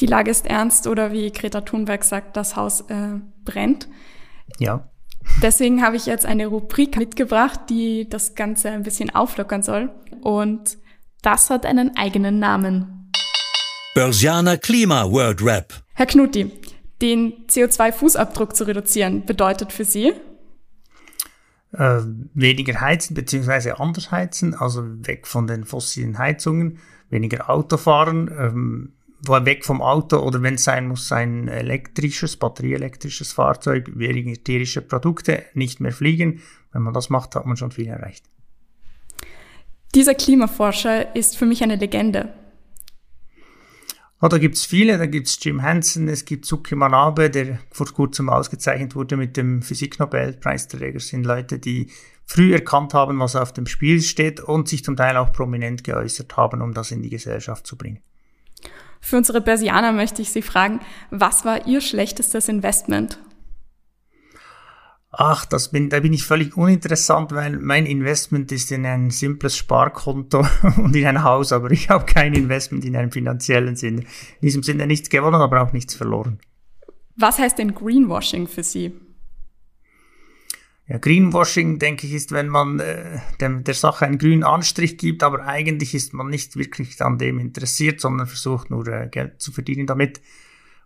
die 0.00 0.06
Lage 0.06 0.30
ist 0.30 0.46
ernst 0.46 0.86
oder 0.86 1.12
wie 1.12 1.30
Greta 1.30 1.60
Thunberg 1.60 2.04
sagt, 2.04 2.36
das 2.36 2.56
Haus 2.56 2.82
äh, 2.82 3.20
brennt. 3.44 3.88
Ja. 4.58 4.88
Deswegen 5.42 5.82
habe 5.82 5.96
ich 5.96 6.06
jetzt 6.06 6.26
eine 6.26 6.46
Rubrik 6.46 6.96
mitgebracht, 6.96 7.60
die 7.70 8.08
das 8.08 8.34
Ganze 8.34 8.70
ein 8.70 8.82
bisschen 8.82 9.14
auflockern 9.14 9.62
soll. 9.62 9.90
Und 10.20 10.78
das 11.22 11.50
hat 11.50 11.64
einen 11.64 11.96
eigenen 11.96 12.38
Namen. 12.38 13.10
Börsianer 13.94 14.58
Klima 14.58 15.10
World 15.10 15.42
Rap. 15.42 15.72
Herr 15.94 16.06
Knutti, 16.06 16.50
den 17.00 17.46
CO2-Fußabdruck 17.46 18.54
zu 18.54 18.64
reduzieren 18.64 19.24
bedeutet 19.24 19.72
für 19.72 19.84
Sie? 19.84 20.12
Äh, 21.72 22.00
weniger 22.34 22.80
heizen 22.80 23.14
beziehungsweise 23.14 23.80
anders 23.80 24.10
heizen, 24.10 24.54
also 24.54 24.84
weg 25.06 25.26
von 25.26 25.46
den 25.46 25.64
fossilen 25.64 26.18
Heizungen, 26.18 26.78
weniger 27.10 27.50
Autofahren, 27.50 28.30
ähm, 28.36 28.92
weg 29.28 29.64
vom 29.64 29.82
Auto 29.82 30.18
oder 30.18 30.42
wenn 30.42 30.54
es 30.54 30.64
sein 30.64 30.88
muss, 30.88 31.10
ein 31.12 31.48
elektrisches, 31.48 32.36
batterieelektrisches 32.36 33.32
Fahrzeug, 33.32 33.90
weniger 33.94 34.42
tierische 34.42 34.82
Produkte, 34.82 35.44
nicht 35.54 35.80
mehr 35.80 35.92
fliegen. 35.92 36.42
Wenn 36.72 36.82
man 36.82 36.94
das 36.94 37.10
macht, 37.10 37.34
hat 37.34 37.46
man 37.46 37.56
schon 37.56 37.70
viel 37.70 37.86
erreicht. 37.86 38.24
Dieser 39.94 40.14
Klimaforscher 40.14 41.14
ist 41.14 41.36
für 41.36 41.46
mich 41.46 41.62
eine 41.62 41.76
Legende. 41.76 42.32
Oh, 44.20 44.28
da 44.28 44.38
gibt's 44.38 44.64
viele, 44.64 44.96
da 44.96 45.06
gibt's 45.06 45.38
Jim 45.42 45.62
Hansen, 45.62 46.08
es 46.08 46.24
gibt 46.24 46.46
Suki 46.46 46.74
Manabe, 46.74 47.28
der 47.28 47.58
vor 47.70 47.86
kurzem 47.86 48.30
ausgezeichnet 48.30 48.94
wurde 48.94 49.16
mit 49.16 49.36
dem 49.36 49.60
Physiknobelpreisträger. 49.60 50.94
Das 50.94 51.08
sind 51.08 51.26
Leute, 51.26 51.58
die 51.58 51.90
früh 52.24 52.54
erkannt 52.54 52.94
haben, 52.94 53.18
was 53.18 53.36
auf 53.36 53.52
dem 53.52 53.66
Spiel 53.66 54.00
steht 54.00 54.40
und 54.40 54.68
sich 54.68 54.82
zum 54.82 54.96
Teil 54.96 55.16
auch 55.16 55.32
prominent 55.32 55.84
geäußert 55.84 56.36
haben, 56.36 56.62
um 56.62 56.72
das 56.72 56.90
in 56.90 57.02
die 57.02 57.10
Gesellschaft 57.10 57.66
zu 57.66 57.76
bringen. 57.76 58.00
Für 59.04 59.18
unsere 59.18 59.42
Persianer 59.42 59.92
möchte 59.92 60.22
ich 60.22 60.30
Sie 60.32 60.40
fragen, 60.40 60.80
was 61.10 61.44
war 61.44 61.66
Ihr 61.66 61.82
schlechtestes 61.82 62.48
Investment? 62.48 63.18
Ach, 65.10 65.44
das 65.44 65.70
bin, 65.70 65.90
da 65.90 66.00
bin 66.00 66.14
ich 66.14 66.24
völlig 66.24 66.56
uninteressant, 66.56 67.30
weil 67.32 67.58
mein 67.58 67.84
Investment 67.84 68.50
ist 68.50 68.72
in 68.72 68.86
ein 68.86 69.10
simples 69.10 69.58
Sparkonto 69.58 70.46
und 70.78 70.96
in 70.96 71.06
ein 71.06 71.22
Haus, 71.22 71.52
aber 71.52 71.70
ich 71.70 71.90
habe 71.90 72.06
kein 72.06 72.32
Investment 72.32 72.86
in 72.86 72.96
einem 72.96 73.12
finanziellen 73.12 73.76
Sinne. 73.76 74.00
In 74.00 74.40
diesem 74.40 74.62
Sinne 74.62 74.86
nichts 74.86 75.10
gewonnen, 75.10 75.42
aber 75.42 75.60
auch 75.60 75.74
nichts 75.74 75.94
verloren. 75.94 76.38
Was 77.14 77.38
heißt 77.38 77.58
denn 77.58 77.74
Greenwashing 77.74 78.48
für 78.48 78.62
Sie? 78.62 78.94
Ja, 80.86 80.98
Greenwashing, 80.98 81.78
denke 81.78 82.06
ich, 82.06 82.12
ist, 82.12 82.30
wenn 82.32 82.48
man 82.48 82.78
äh, 82.78 83.18
dem, 83.40 83.64
der 83.64 83.72
Sache 83.72 84.04
einen 84.04 84.18
grünen 84.18 84.44
Anstrich 84.44 84.98
gibt, 84.98 85.22
aber 85.22 85.46
eigentlich 85.46 85.94
ist 85.94 86.12
man 86.12 86.28
nicht 86.28 86.56
wirklich 86.56 87.00
an 87.00 87.16
dem 87.16 87.38
interessiert, 87.38 88.00
sondern 88.00 88.26
versucht 88.26 88.70
nur 88.70 88.86
äh, 88.88 89.08
Geld 89.08 89.40
zu 89.40 89.50
verdienen 89.50 89.86
damit. 89.86 90.20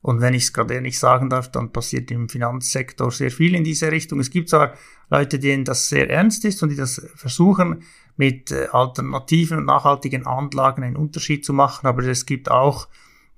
Und 0.01 0.21
wenn 0.21 0.35
ich 0.35 0.45
es 0.45 0.53
gerade 0.53 0.75
ehrlich 0.75 1.01
sagen 1.01 1.29
darf, 1.29 1.51
dann 1.51 1.73
passiert 1.73 2.13
im 2.13 2.29
Finanzsektor 2.29 3.11
sehr 3.11 3.33
viel 3.33 3.57
in 3.57 3.65
diese 3.65 3.91
Richtung. 3.91 4.21
Es 4.21 4.31
gibt 4.31 4.49
zwar 4.49 4.75
Leute, 5.11 5.41
denen 5.41 5.65
das 5.65 5.89
sehr 5.89 6.09
ernst 6.09 6.45
ist 6.45 6.63
und 6.63 6.69
die 6.69 6.77
das 6.77 7.05
versuchen, 7.17 7.83
mit 8.17 8.53
äh, 8.53 8.69
alternativen 8.71 9.59
und 9.59 9.65
nachhaltigen 9.65 10.27
Anlagen 10.27 10.85
einen 10.85 10.97
Unterschied 10.97 11.45
zu 11.45 11.53
machen, 11.53 11.89
aber 11.89 12.05
es 12.05 12.25
gibt 12.25 12.49
auch 12.49 12.87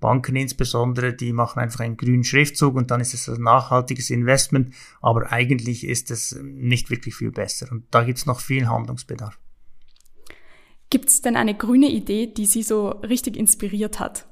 Banken 0.00 0.36
insbesondere, 0.36 1.12
die 1.12 1.32
machen 1.32 1.60
einfach 1.60 1.80
einen 1.80 1.96
grünen 1.96 2.24
Schriftzug 2.24 2.74
und 2.74 2.90
dann 2.90 3.00
ist 3.00 3.14
es 3.14 3.28
ein 3.28 3.42
nachhaltiges 3.42 4.10
Investment, 4.10 4.74
aber 5.00 5.30
eigentlich 5.30 5.86
ist 5.86 6.10
es 6.10 6.38
nicht 6.42 6.90
wirklich 6.90 7.14
viel 7.14 7.30
besser 7.30 7.70
und 7.70 7.84
da 7.90 8.02
gibt 8.02 8.18
es 8.18 8.26
noch 8.26 8.40
viel 8.40 8.68
Handlungsbedarf. 8.68 9.38
Gibt 10.88 11.08
es 11.08 11.22
denn 11.22 11.36
eine 11.36 11.56
grüne 11.56 11.88
Idee, 11.88 12.26
die 12.26 12.46
Sie 12.46 12.64
so 12.64 12.88
richtig 12.88 13.36
inspiriert 13.36 14.00
hat? 14.00 14.26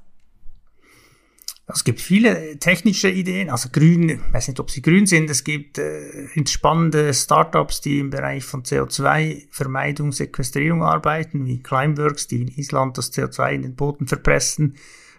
Es 1.71 1.85
gibt 1.85 2.01
viele 2.01 2.59
technische 2.59 3.11
Ideen, 3.11 3.51
also 3.51 3.69
grün, 3.71 4.09
ich 4.09 4.33
weiß 4.33 4.49
nicht, 4.49 4.59
ob 4.59 4.71
sie 4.71 4.81
grün 4.81 5.05
sind. 5.05 5.29
Es 5.29 5.45
gibt 5.45 5.77
äh, 5.77 6.47
spannende 6.47 7.13
Startups, 7.13 7.83
die 7.83 7.99
im 7.99 8.09
Bereich 8.09 8.43
von 8.43 8.63
CO2-Vermeidung, 8.63 10.13
Sequestrierung 10.13 10.83
arbeiten, 10.83 11.45
wie 11.45 11.63
Climeworks, 11.63 12.27
die 12.27 12.41
in 12.41 12.49
Island 12.49 12.97
das 12.97 13.13
CO2 13.13 13.53
in 13.53 13.63
den 13.63 13.77
Boden 13.77 14.07
verpressen. 14.07 14.77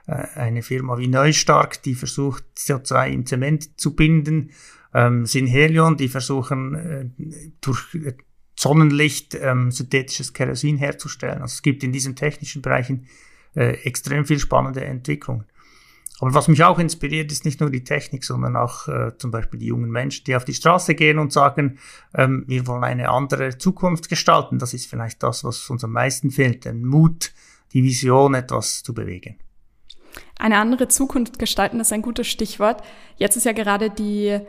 Äh, 0.10 0.28
eine 0.36 0.63
Firma 0.63 0.98
wie 0.98 1.08
Neustark, 1.08 1.82
die 1.84 1.96
versucht, 1.96 2.44
CO2 2.58 3.10
im 3.10 3.25
Zement 3.25 3.80
zu 3.80 3.96
binden. 3.96 4.51
Ähm, 4.94 5.25
Synhelion, 5.25 5.98
die 5.98 6.08
versuchen, 6.08 6.75
äh, 6.75 7.06
durch 7.62 7.96
Sonnenlicht 8.58 9.36
ähm, 9.36 9.72
synthetisches 9.72 10.34
Kerosin 10.34 10.78
herzustellen. 10.78 11.42
Also 11.42 11.54
es 11.54 11.62
gibt 11.62 11.84
in 11.84 11.92
diesen 11.92 12.16
technischen 12.16 12.62
Bereichen 12.62 13.06
äh, 13.56 13.75
extrem 13.84 14.25
viel 14.25 14.39
spannende 14.39 14.84
Entwicklungen. 14.84 15.46
Aber 16.20 16.34
was 16.34 16.50
mich 16.50 16.63
auch 16.66 16.80
inspiriert, 16.80 17.32
ist 17.32 17.46
nicht 17.46 17.62
nur 17.62 17.70
die 17.70 17.86
Technik, 17.86 18.25
sondern 18.25 18.58
auch 18.58 18.89
äh, 18.89 19.18
zum 19.18 19.32
Beispiel 19.32 19.60
die 19.60 19.68
jungen 19.68 19.89
Menschen, 19.89 20.25
die 20.25 20.36
auf 20.36 20.44
die 20.44 20.54
Straße 20.54 20.96
gehen 20.96 21.20
und 21.20 21.32
sagen, 21.32 21.78
ähm, 22.13 22.44
wir 22.48 22.68
wollen 22.68 22.84
eine 22.84 23.10
andere 23.10 23.58
Zukunft 23.58 24.10
gestalten. 24.10 24.60
Das 24.60 24.74
ist 24.74 24.89
vielleicht 24.89 25.24
das, 25.24 25.46
was 25.46 25.70
uns 25.70 25.84
am 25.86 25.94
meisten 25.94 26.32
fehlt, 26.32 26.66
den 26.66 26.84
Mut, 26.84 27.32
die 27.72 27.84
Vision, 27.84 28.34
etwas 28.34 28.84
zu 28.84 28.94
bewegen. 28.94 29.38
Eine 30.38 30.57
andere 30.57 30.88
Zukunft 30.88 31.39
gestalten 31.39 31.79
ist 31.79 31.93
ein 31.93 32.01
gutes 32.01 32.27
Stichwort. 32.27 32.81
Jetzt 33.17 33.35
ist 33.35 33.45
ja 33.45 33.51
gerade 33.51 33.89
die 33.89 34.39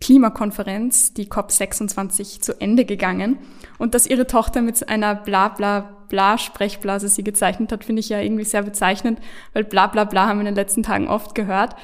Klimakonferenz, 0.00 1.14
die 1.14 1.26
COP26, 1.26 2.40
zu 2.40 2.60
Ende 2.60 2.84
gegangen. 2.84 3.38
Und 3.78 3.94
dass 3.94 4.06
ihre 4.06 4.26
Tochter 4.26 4.62
mit 4.62 4.88
einer 4.88 5.14
bla 5.14 5.48
bla 5.48 5.96
bla 6.08 6.38
Sprechblase 6.38 7.08
sie 7.08 7.24
gezeichnet 7.24 7.72
hat, 7.72 7.84
finde 7.84 8.00
ich 8.00 8.08
ja 8.08 8.20
irgendwie 8.20 8.44
sehr 8.44 8.62
bezeichnend, 8.62 9.20
weil 9.52 9.64
bla 9.64 9.86
bla 9.86 10.04
bla 10.04 10.28
haben 10.28 10.38
wir 10.38 10.40
in 10.40 10.46
den 10.46 10.54
letzten 10.54 10.82
Tagen 10.82 11.08
oft 11.08 11.34
gehört. 11.34 11.74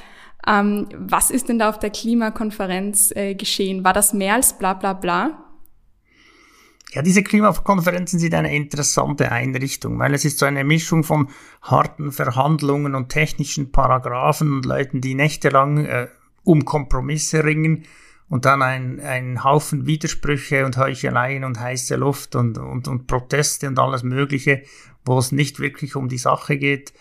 Ähm, 0.47 0.89
was 0.97 1.31
ist 1.31 1.49
denn 1.49 1.59
da 1.59 1.69
auf 1.69 1.79
der 1.79 1.91
Klimakonferenz 1.91 3.13
äh, 3.13 3.35
geschehen? 3.35 3.85
War 3.85 3.93
das 3.93 4.13
mehr 4.13 4.35
als 4.35 4.59
bla 4.59 4.75
bla 4.75 4.93
bla? 4.93 5.42
Ja, 6.93 7.01
diese 7.01 7.23
Klimakonferenzen 7.23 8.19
sind 8.19 8.35
eine 8.35 8.55
interessante 8.55 9.33
Einrichtung, 9.33 9.99
weil 9.99 10.13
es 10.13 10.27
ist 10.27 10.39
so 10.39 10.45
eine 10.45 10.63
Mischung 10.63 11.05
von 11.05 11.31
harten 11.63 12.13
Verhandlungen 12.13 12.95
und 12.95 13.09
technischen 13.09 13.73
Paragraphen 13.73 14.53
und 14.57 14.67
Leuten, 14.67 15.01
die 15.01 15.15
nächtelang 15.15 15.87
äh, 15.87 16.09
um 16.45 16.67
Kompromisse 16.67 17.45
ringen 17.45 17.87
und 18.29 18.45
dann 18.45 18.61
ein, 18.61 19.01
ein 19.01 19.43
Haufen 19.43 19.87
Widersprüche 19.87 20.67
und 20.67 20.77
Heucheleien 20.77 21.45
und 21.45 21.59
heiße 21.59 21.97
Luft 21.97 22.37
und, 22.37 22.59
und, 22.59 22.89
und 22.89 23.07
Proteste 23.07 23.69
und 23.69 23.79
alles 23.79 24.03
Mögliche, 24.03 24.63
wo 25.07 25.19
es 25.19 25.33
nicht 25.33 25.61
wirklich 25.61 25.97
um 25.97 26.11
die 26.11 26.19
Sache 26.19 26.59
geht. 26.59 26.93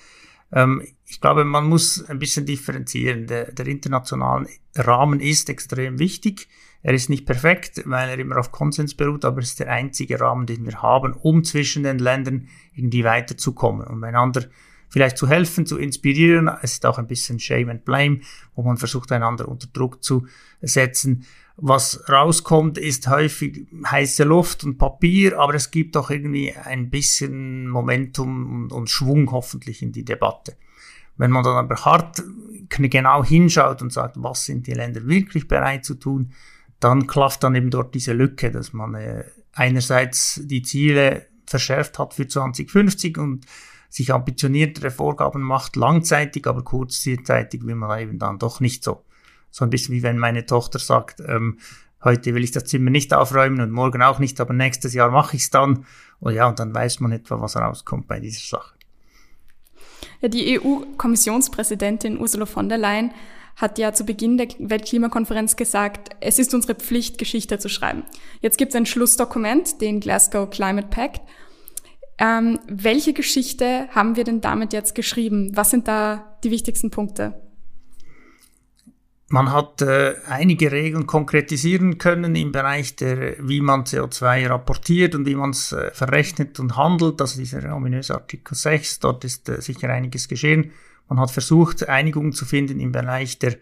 Ähm, 0.53 0.87
ich 1.05 1.19
glaube, 1.19 1.43
man 1.43 1.65
muss 1.65 2.01
ein 2.05 2.19
bisschen 2.19 2.45
differenzieren. 2.45 3.27
Der, 3.27 3.51
der 3.51 3.67
internationale 3.67 4.47
Rahmen 4.73 5.19
ist 5.19 5.49
extrem 5.49 5.99
wichtig. 5.99 6.47
Er 6.83 6.93
ist 6.93 7.09
nicht 7.09 7.25
perfekt, 7.25 7.83
weil 7.85 8.09
er 8.09 8.19
immer 8.19 8.37
auf 8.37 8.51
Konsens 8.51 8.95
beruht, 8.95 9.23
aber 9.23 9.41
es 9.41 9.49
ist 9.49 9.59
der 9.59 9.71
einzige 9.71 10.19
Rahmen, 10.19 10.47
den 10.47 10.65
wir 10.65 10.81
haben, 10.81 11.13
um 11.13 11.43
zwischen 11.43 11.83
den 11.83 11.99
Ländern 11.99 12.47
irgendwie 12.73 13.03
weiterzukommen 13.03 13.85
und 13.85 14.03
einander 14.03 14.45
vielleicht 14.91 15.17
zu 15.17 15.27
helfen, 15.27 15.65
zu 15.65 15.77
inspirieren. 15.77 16.49
Es 16.61 16.73
ist 16.73 16.85
auch 16.85 16.97
ein 16.97 17.07
bisschen 17.07 17.39
Shame 17.39 17.69
and 17.69 17.85
Blame, 17.85 18.19
wo 18.55 18.63
man 18.63 18.77
versucht, 18.77 19.11
einander 19.11 19.47
unter 19.47 19.67
Druck 19.67 20.03
zu 20.03 20.27
setzen. 20.61 21.25
Was 21.55 22.09
rauskommt, 22.09 22.77
ist 22.77 23.07
häufig 23.07 23.67
heiße 23.85 24.23
Luft 24.23 24.63
und 24.63 24.77
Papier, 24.77 25.39
aber 25.39 25.53
es 25.53 25.71
gibt 25.71 25.95
auch 25.95 26.09
irgendwie 26.09 26.53
ein 26.53 26.89
bisschen 26.89 27.67
Momentum 27.69 28.69
und, 28.71 28.89
Schwung 28.89 29.31
hoffentlich 29.31 29.81
in 29.81 29.91
die 29.91 30.03
Debatte. 30.03 30.57
Wenn 31.17 31.31
man 31.31 31.43
dann 31.43 31.55
aber 31.55 31.75
hart 31.85 32.23
genau 32.69 33.23
hinschaut 33.23 33.81
und 33.81 33.93
sagt, 33.93 34.15
was 34.17 34.45
sind 34.45 34.65
die 34.65 34.73
Länder 34.73 35.05
wirklich 35.05 35.47
bereit 35.47 35.85
zu 35.85 35.95
tun, 35.95 36.31
dann 36.81 37.07
klafft 37.07 37.43
dann 37.43 37.55
eben 37.55 37.69
dort 37.69 37.95
diese 37.95 38.11
Lücke, 38.11 38.51
dass 38.51 38.73
man 38.73 38.95
äh, 38.95 39.23
einerseits 39.53 40.41
die 40.43 40.63
Ziele 40.63 41.27
verschärft 41.45 41.99
hat 41.99 42.13
für 42.13 42.27
2050 42.27 43.17
und 43.17 43.45
sich 43.87 44.13
ambitioniertere 44.13 44.89
Vorgaben 44.89 45.41
macht, 45.41 45.75
langzeitig, 45.75 46.47
aber 46.47 46.63
kurzzeitig 46.63 47.65
will 47.65 47.75
man 47.75 47.99
eben 47.99 48.19
dann 48.19 48.39
doch 48.39 48.59
nicht 48.59 48.83
so. 48.83 49.03
So 49.51 49.65
ein 49.65 49.69
bisschen 49.69 49.93
wie 49.93 50.01
wenn 50.01 50.17
meine 50.17 50.45
Tochter 50.45 50.79
sagt, 50.79 51.21
ähm, 51.27 51.59
heute 52.03 52.33
will 52.33 52.43
ich 52.43 52.51
das 52.51 52.65
Zimmer 52.65 52.89
nicht 52.89 53.13
aufräumen 53.13 53.61
und 53.61 53.71
morgen 53.71 54.01
auch 54.01 54.17
nicht, 54.17 54.39
aber 54.39 54.53
nächstes 54.53 54.93
Jahr 54.93 55.11
mache 55.11 55.35
ich 55.35 55.43
es 55.43 55.49
dann. 55.49 55.85
Und 56.19 56.33
ja, 56.33 56.47
und 56.47 56.59
dann 56.59 56.73
weiß 56.73 57.01
man 57.01 57.11
etwa, 57.11 57.41
was 57.41 57.57
rauskommt 57.57 58.07
bei 58.07 58.19
dieser 58.19 58.57
Sache. 58.57 58.75
Ja, 60.21 60.29
die 60.29 60.59
EU-Kommissionspräsidentin 60.59 62.19
Ursula 62.19 62.45
von 62.45 62.69
der 62.69 62.77
Leyen 62.77 63.11
hat 63.61 63.77
ja 63.77 63.93
zu 63.93 64.03
Beginn 64.03 64.37
der 64.37 64.47
Weltklimakonferenz 64.59 65.55
gesagt, 65.55 66.09
es 66.19 66.39
ist 66.39 66.53
unsere 66.53 66.75
Pflicht, 66.75 67.17
Geschichte 67.17 67.59
zu 67.59 67.69
schreiben. 67.69 68.03
Jetzt 68.41 68.57
gibt 68.57 68.71
es 68.71 68.75
ein 68.75 68.85
Schlussdokument, 68.85 69.79
den 69.81 69.99
Glasgow 69.99 70.49
Climate 70.49 70.87
Pact, 70.89 71.21
ähm, 72.21 72.59
welche 72.67 73.13
Geschichte 73.13 73.87
haben 73.89 74.15
wir 74.15 74.23
denn 74.23 74.41
damit 74.41 74.73
jetzt 74.73 74.93
geschrieben? 74.93 75.51
Was 75.55 75.71
sind 75.71 75.87
da 75.87 76.37
die 76.43 76.51
wichtigsten 76.51 76.91
Punkte? 76.91 77.33
Man 79.27 79.51
hat 79.51 79.81
äh, 79.81 80.13
einige 80.27 80.71
Regeln 80.71 81.07
konkretisieren 81.07 81.97
können 81.97 82.35
im 82.35 82.51
Bereich 82.51 82.95
der, 82.95 83.35
wie 83.39 83.61
man 83.61 83.85
CO2 83.85 84.47
rapportiert 84.49 85.15
und 85.15 85.25
wie 85.25 85.35
man 85.35 85.49
es 85.49 85.71
äh, 85.71 85.89
verrechnet 85.93 86.59
und 86.59 86.75
handelt. 86.75 87.19
Also 87.21 87.39
dieser 87.39 87.75
ominöse 87.75 88.13
Artikel 88.13 88.53
6, 88.53 88.99
dort 88.99 89.23
ist 89.23 89.49
äh, 89.49 89.59
sicher 89.59 89.89
einiges 89.89 90.27
geschehen. 90.27 90.73
Man 91.11 91.19
hat 91.19 91.31
versucht, 91.31 91.89
Einigungen 91.89 92.31
zu 92.31 92.45
finden 92.45 92.79
im 92.79 92.93
Bereich 92.93 93.37
der, 93.37 93.57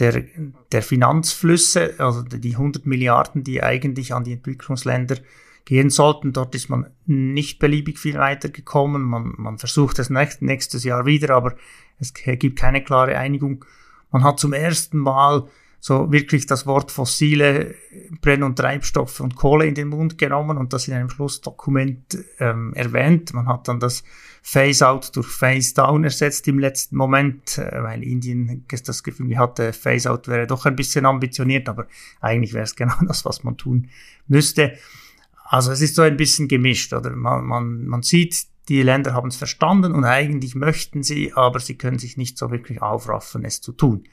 der, 0.00 0.22
der 0.70 0.82
Finanzflüsse, 0.82 1.94
also 1.96 2.20
die 2.20 2.52
100 2.52 2.84
Milliarden, 2.84 3.42
die 3.42 3.62
eigentlich 3.62 4.12
an 4.12 4.22
die 4.22 4.34
Entwicklungsländer 4.34 5.16
gehen 5.64 5.88
sollten. 5.88 6.34
Dort 6.34 6.54
ist 6.54 6.68
man 6.68 6.90
nicht 7.06 7.58
beliebig 7.58 7.98
viel 7.98 8.18
weitergekommen. 8.18 9.00
Man, 9.00 9.32
man 9.38 9.56
versucht 9.56 9.98
es 9.98 10.10
nächst, 10.10 10.42
nächstes 10.42 10.84
Jahr 10.84 11.06
wieder, 11.06 11.34
aber 11.34 11.56
es 11.98 12.12
gibt 12.12 12.58
keine 12.58 12.84
klare 12.84 13.16
Einigung. 13.16 13.64
Man 14.10 14.22
hat 14.22 14.38
zum 14.38 14.52
ersten 14.52 14.98
Mal 14.98 15.48
so 15.80 16.12
wirklich 16.12 16.46
das 16.46 16.66
Wort 16.66 16.92
fossile 16.92 17.74
Brenn- 18.20 18.42
und 18.42 18.56
Treibstoffe 18.56 19.20
und 19.20 19.34
Kohle 19.34 19.64
in 19.66 19.74
den 19.74 19.88
Mund 19.88 20.18
genommen 20.18 20.58
und 20.58 20.74
das 20.74 20.86
in 20.86 20.94
einem 20.94 21.08
Schlussdokument 21.08 22.18
ähm, 22.38 22.74
erwähnt. 22.74 23.32
Man 23.32 23.48
hat 23.48 23.66
dann 23.66 23.80
das 23.80 24.04
Phase-out 24.42 25.16
durch 25.16 25.28
Phase-down 25.28 26.04
ersetzt 26.04 26.46
im 26.48 26.58
letzten 26.58 26.96
Moment, 26.96 27.56
äh, 27.56 27.82
weil 27.82 28.02
Indien 28.02 28.66
das 28.68 29.02
Gefühl 29.02 29.38
hatte, 29.38 29.72
Phase-out 29.72 30.28
wäre 30.28 30.46
doch 30.46 30.66
ein 30.66 30.76
bisschen 30.76 31.06
ambitioniert, 31.06 31.66
aber 31.68 31.86
eigentlich 32.20 32.52
wäre 32.52 32.64
es 32.64 32.76
genau 32.76 32.96
das, 33.06 33.24
was 33.24 33.42
man 33.42 33.56
tun 33.56 33.88
müsste. 34.28 34.74
Also 35.44 35.72
es 35.72 35.80
ist 35.80 35.94
so 35.94 36.02
ein 36.02 36.18
bisschen 36.18 36.46
gemischt, 36.46 36.92
oder? 36.92 37.10
Man, 37.10 37.44
man, 37.44 37.86
man 37.86 38.02
sieht, 38.02 38.46
die 38.68 38.82
Länder 38.82 39.14
haben 39.14 39.28
es 39.28 39.36
verstanden 39.36 39.92
und 39.92 40.04
eigentlich 40.04 40.54
möchten 40.54 41.02
sie, 41.02 41.32
aber 41.32 41.58
sie 41.58 41.76
können 41.76 41.98
sich 41.98 42.18
nicht 42.18 42.36
so 42.36 42.50
wirklich 42.50 42.82
aufraffen, 42.82 43.44
es 43.44 43.62
zu 43.62 43.72
tun. 43.72 44.04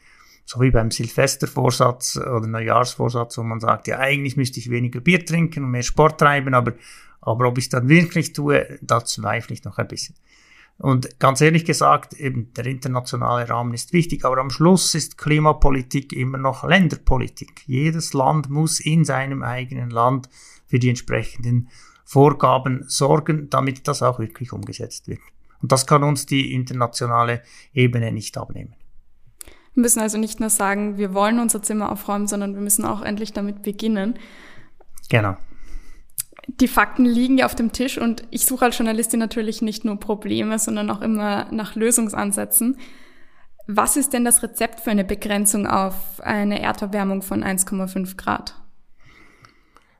So 0.49 0.61
wie 0.61 0.71
beim 0.71 0.91
Silvestervorsatz 0.91 2.15
oder 2.15 2.47
Neujahrsvorsatz, 2.47 3.37
wo 3.37 3.43
man 3.43 3.59
sagt, 3.59 3.89
ja, 3.89 3.99
eigentlich 3.99 4.37
müsste 4.37 4.61
ich 4.61 4.69
weniger 4.69 5.01
Bier 5.01 5.25
trinken 5.25 5.65
und 5.65 5.71
mehr 5.71 5.83
Sport 5.83 6.21
treiben, 6.21 6.53
aber, 6.53 6.71
aber 7.19 7.49
ob 7.49 7.57
ich 7.57 7.65
es 7.65 7.69
dann 7.69 7.89
wirklich 7.89 8.31
tue, 8.31 8.79
da 8.81 9.03
zweifle 9.03 9.53
ich 9.53 9.65
noch 9.65 9.77
ein 9.77 9.89
bisschen. 9.89 10.15
Und 10.77 11.19
ganz 11.19 11.41
ehrlich 11.41 11.65
gesagt, 11.65 12.13
eben 12.13 12.53
der 12.53 12.65
internationale 12.65 13.49
Rahmen 13.49 13.73
ist 13.73 13.91
wichtig, 13.91 14.23
aber 14.23 14.37
am 14.37 14.49
Schluss 14.49 14.95
ist 14.95 15.17
Klimapolitik 15.17 16.13
immer 16.13 16.37
noch 16.37 16.63
Länderpolitik. 16.63 17.63
Jedes 17.65 18.13
Land 18.13 18.49
muss 18.49 18.79
in 18.79 19.03
seinem 19.03 19.43
eigenen 19.43 19.89
Land 19.89 20.29
für 20.65 20.79
die 20.79 20.87
entsprechenden 20.87 21.67
Vorgaben 22.05 22.85
sorgen, 22.87 23.49
damit 23.49 23.85
das 23.89 24.01
auch 24.01 24.17
wirklich 24.17 24.53
umgesetzt 24.53 25.09
wird. 25.09 25.19
Und 25.61 25.73
das 25.73 25.85
kann 25.85 26.03
uns 26.03 26.25
die 26.25 26.53
internationale 26.53 27.43
Ebene 27.73 28.13
nicht 28.13 28.37
abnehmen. 28.37 28.76
Wir 29.77 29.81
müssen 29.81 29.99
also 29.99 30.17
nicht 30.17 30.39
nur 30.39 30.49
sagen, 30.49 30.97
wir 30.97 31.13
wollen 31.13 31.37
unser 31.37 31.61
Zimmer 31.61 31.91
aufräumen, 31.91 32.25
sondern 32.25 32.55
wir 32.55 32.61
müssen 32.61 32.83
auch 32.83 33.03
endlich 33.03 33.31
damit 33.31 33.61
beginnen. 33.61 34.15
Genau. 35.07 35.37
Die 36.47 36.67
Fakten 36.67 37.05
liegen 37.05 37.37
ja 37.37 37.45
auf 37.45 37.53
dem 37.53 37.71
Tisch 37.71 37.99
und 37.99 38.23
ich 38.31 38.47
suche 38.47 38.65
als 38.65 38.79
Journalistin 38.79 39.19
natürlich 39.19 39.61
nicht 39.61 39.85
nur 39.85 39.99
Probleme, 39.99 40.57
sondern 40.57 40.89
auch 40.89 41.01
immer 41.01 41.45
nach 41.51 41.75
Lösungsansätzen. 41.75 42.79
Was 43.67 43.97
ist 43.97 44.13
denn 44.13 44.25
das 44.25 44.41
Rezept 44.41 44.79
für 44.79 44.89
eine 44.89 45.03
Begrenzung 45.05 45.67
auf 45.67 45.93
eine 46.21 46.59
Erderwärmung 46.59 47.21
von 47.21 47.43
1,5 47.43 48.17
Grad? 48.17 48.55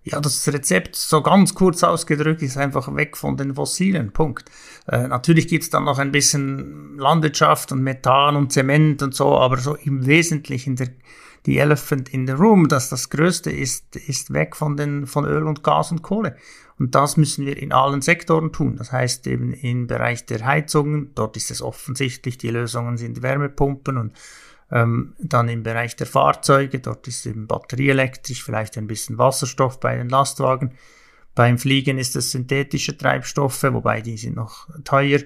Ja, 0.09 0.21
das 0.21 0.47
Rezept, 0.47 0.95
so 0.95 1.21
ganz 1.21 1.53
kurz 1.53 1.83
ausgedrückt, 1.83 2.41
ist 2.41 2.55
einfach 2.55 2.95
weg 2.95 3.17
von 3.17 3.35
den 3.35 3.55
fossilen. 3.55 4.13
Punkt. 4.13 4.49
Äh, 4.87 5.09
natürlich 5.09 5.49
gibt's 5.49 5.69
dann 5.69 5.83
noch 5.83 5.99
ein 5.99 6.13
bisschen 6.13 6.97
Landwirtschaft 6.97 7.73
und 7.73 7.83
Methan 7.83 8.37
und 8.37 8.53
Zement 8.53 9.01
und 9.03 9.13
so, 9.13 9.37
aber 9.37 9.57
so 9.57 9.75
im 9.75 10.05
Wesentlichen 10.05 10.77
der, 10.77 10.89
die 11.45 11.57
Elephant 11.57 12.07
in 12.13 12.25
the 12.25 12.33
Room, 12.33 12.69
dass 12.69 12.87
das 12.87 13.09
Größte 13.09 13.51
ist, 13.51 13.97
ist 13.97 14.31
weg 14.31 14.55
von, 14.55 14.77
den, 14.77 15.07
von 15.07 15.25
Öl 15.25 15.45
und 15.45 15.63
Gas 15.63 15.91
und 15.91 16.03
Kohle. 16.03 16.37
Und 16.79 16.95
das 16.95 17.17
müssen 17.17 17.45
wir 17.45 17.57
in 17.57 17.73
allen 17.73 18.01
Sektoren 18.01 18.53
tun. 18.53 18.77
Das 18.77 18.93
heißt 18.93 19.27
eben 19.27 19.51
im 19.51 19.87
Bereich 19.87 20.25
der 20.25 20.45
Heizungen, 20.45 21.11
dort 21.15 21.35
ist 21.35 21.51
es 21.51 21.61
offensichtlich, 21.61 22.37
die 22.37 22.49
Lösungen 22.49 22.97
sind 22.97 23.21
Wärmepumpen 23.21 23.97
und 23.97 24.13
ähm, 24.71 25.15
dann 25.19 25.49
im 25.49 25.63
Bereich 25.63 25.95
der 25.95 26.07
Fahrzeuge, 26.07 26.79
dort 26.79 27.07
ist 27.07 27.25
eben 27.25 27.47
batterieelektrisch, 27.47 28.43
vielleicht 28.43 28.77
ein 28.77 28.87
bisschen 28.87 29.17
Wasserstoff 29.17 29.79
bei 29.79 29.95
den 29.95 30.09
Lastwagen. 30.09 30.73
Beim 31.35 31.57
Fliegen 31.57 31.99
ist 31.99 32.15
es 32.15 32.31
synthetische 32.31 32.97
Treibstoffe, 32.97 33.63
wobei 33.63 34.01
die 34.01 34.17
sind 34.17 34.35
noch 34.35 34.67
teuer. 34.83 35.19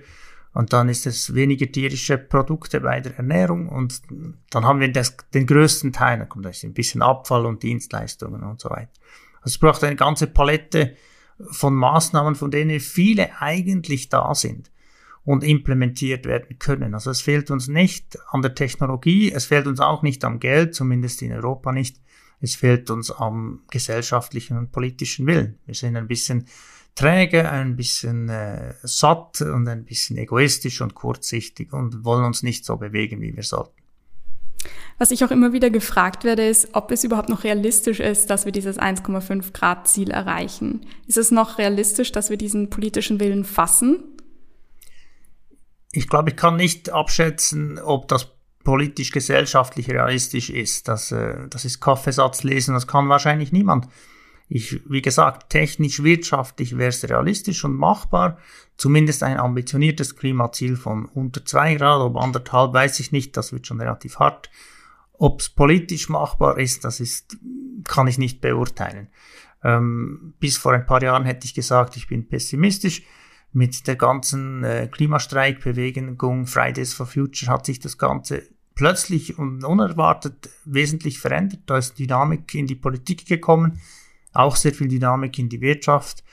Und 0.54 0.74
dann 0.74 0.90
ist 0.90 1.08
es 1.08 1.34
weniger 1.34 1.72
tierische 1.72 2.18
Produkte 2.18 2.82
bei 2.82 3.00
der 3.00 3.16
Ernährung 3.16 3.70
und 3.70 4.02
dann 4.50 4.66
haben 4.66 4.82
wir 4.82 4.92
das, 4.92 5.16
den 5.34 5.48
größten 5.48 5.94
Teil, 5.94 6.20
dann 6.20 6.28
kommt 6.28 6.46
ein 6.46 6.74
bisschen 6.74 7.02
Abfall 7.02 7.46
und 7.46 7.64
Dienstleistungen 7.64 8.44
und 8.44 8.60
so 8.60 8.70
weiter. 8.70 8.92
Also 9.38 9.54
es 9.54 9.58
braucht 9.58 9.84
eine 9.86 9.96
ganze 9.96 10.28
Palette 10.28 10.98
von 11.52 11.74
Maßnahmen, 11.74 12.36
von 12.36 12.52
denen 12.52 12.82
viele 12.82 13.42
eigentlich 13.42 14.10
da 14.10 14.36
sind 14.36 14.71
und 15.24 15.44
implementiert 15.44 16.26
werden 16.26 16.58
können. 16.58 16.94
Also 16.94 17.12
es 17.12 17.22
fehlt 17.22 17.52
uns 17.52 17.68
nicht 17.68 18.18
an 18.30 18.42
der 18.42 18.56
Technologie, 18.56 19.32
es 19.32 19.46
fehlt 19.46 19.68
uns 19.68 19.80
auch 19.80 20.02
nicht 20.02 20.24
am 20.24 20.40
Geld, 20.40 20.74
zumindest 20.74 21.22
in 21.22 21.32
Europa 21.32 21.72
nicht. 21.72 21.98
Es 22.40 22.56
fehlt 22.56 22.90
uns 22.90 23.12
am 23.12 23.62
gesellschaftlichen 23.70 24.58
und 24.58 24.72
politischen 24.72 25.28
Willen. 25.28 25.60
Wir 25.66 25.76
sind 25.76 25.96
ein 25.96 26.08
bisschen 26.08 26.48
träge, 26.96 27.50
ein 27.50 27.76
bisschen 27.76 28.30
äh, 28.30 28.74
satt 28.82 29.42
und 29.42 29.68
ein 29.68 29.86
bisschen 29.86 30.18
egoistisch 30.18 30.82
und 30.82 30.96
kurzsichtig 30.96 31.72
und 31.72 32.04
wollen 32.04 32.26
uns 32.26 32.42
nicht 32.42 32.66
so 32.66 32.78
bewegen, 32.78 33.22
wie 33.22 33.36
wir 33.36 33.44
sollten. 33.44 33.82
Was 34.98 35.12
ich 35.12 35.24
auch 35.24 35.32
immer 35.32 35.54
wieder 35.54 35.72
gefragt 35.72 36.24
werde, 36.24 36.48
ist, 36.48 36.70
ob 36.74 36.92
es 36.92 37.04
überhaupt 37.04 37.30
noch 37.30 37.44
realistisch 37.44 38.00
ist, 38.00 38.30
dass 38.30 38.46
wir 38.46 38.52
dieses 38.52 38.78
1,5 38.78 39.52
Grad 39.52 39.88
Ziel 39.88 40.12
erreichen. 40.12 40.86
Ist 41.08 41.18
es 41.18 41.32
noch 41.32 41.58
realistisch, 41.58 42.12
dass 42.12 42.30
wir 42.30 42.38
diesen 42.38 42.70
politischen 42.70 43.20
Willen 43.20 43.44
fassen? 43.44 44.04
Ich 45.92 46.08
glaube, 46.08 46.32
ich 46.32 46.36
kann 46.36 46.56
nicht 46.56 46.90
abschätzen, 46.90 47.80
ob 47.80 48.08
das 48.08 48.28
politisch, 48.64 49.12
gesellschaftlich 49.12 49.90
realistisch 49.90 50.50
ist. 50.50 50.88
Das, 50.88 51.12
äh, 51.12 51.48
das 51.50 51.66
ist 51.66 51.82
Kaffeesatz 51.82 52.44
lesen, 52.44 52.74
das 52.74 52.88
kann 52.88 53.10
wahrscheinlich 53.10 53.52
niemand. 53.52 53.88
Ich, 54.48 54.82
wie 54.90 55.02
gesagt, 55.02 55.50
technisch, 55.50 56.04
wirtschaftlich 56.04 56.78
wäre 56.78 56.90
es 56.90 57.08
realistisch 57.10 57.64
und 57.64 57.76
machbar. 57.76 58.38
Zumindest 58.76 59.24
ein 59.24 59.40
ambitioniertes 59.40 60.18
Klimaziel 60.18 60.76
von 60.76 61.06
unter 61.06 61.46
zwei 61.46 61.76
Grad, 61.76 62.02
ob 62.02 62.18
anderthalb, 62.18 62.74
weiß 62.74 63.00
ich 63.00 63.12
nicht, 63.12 63.38
das 63.38 63.54
wird 63.54 63.68
schon 63.68 63.80
relativ 63.80 64.20
hart. 64.20 64.50
Ob 65.14 65.40
es 65.40 65.50
politisch 65.50 66.10
machbar 66.10 66.60
ist, 66.60 66.84
das 66.84 67.00
ist, 67.00 67.38
kann 67.86 68.08
ich 68.08 68.18
nicht 68.18 68.42
beurteilen. 68.42 69.08
Ähm, 69.64 70.34
bis 70.40 70.58
vor 70.58 70.74
ein 70.74 70.86
paar 70.86 71.02
Jahren 71.02 71.26
hätte 71.26 71.46
ich 71.46 71.54
gesagt, 71.54 71.96
ich 71.96 72.08
bin 72.08 72.28
pessimistisch 72.28 73.04
mit 73.54 73.88
der 73.88 73.96
ganzen 73.96 74.64
äh, 74.64 74.88
Klimastreikbewegung 74.90 76.48
Fridays 76.48 76.94
for 76.94 77.06
Future 77.06 77.52
hat 77.52 77.66
sich 77.66 77.80
das 77.80 77.98
Ganze 77.98 78.44
plötzlich 78.76 79.38
und 79.38 79.64
unerwartet 79.64 80.50
wesentlich 80.66 81.20
verändert. 81.20 81.62
Da 81.66 81.78
ist 81.78 82.00
Dynamik 82.00 82.56
in 82.56 82.68
die 82.68 82.76
Politik 82.76 83.26
gekommen, 83.26 83.80
auch 84.34 84.56
sehr 84.56 84.74
viel 84.74 84.88
Dynamik 84.88 85.38
in 85.38 85.50
die 85.50 85.62
Wirtschaft. 85.62 86.24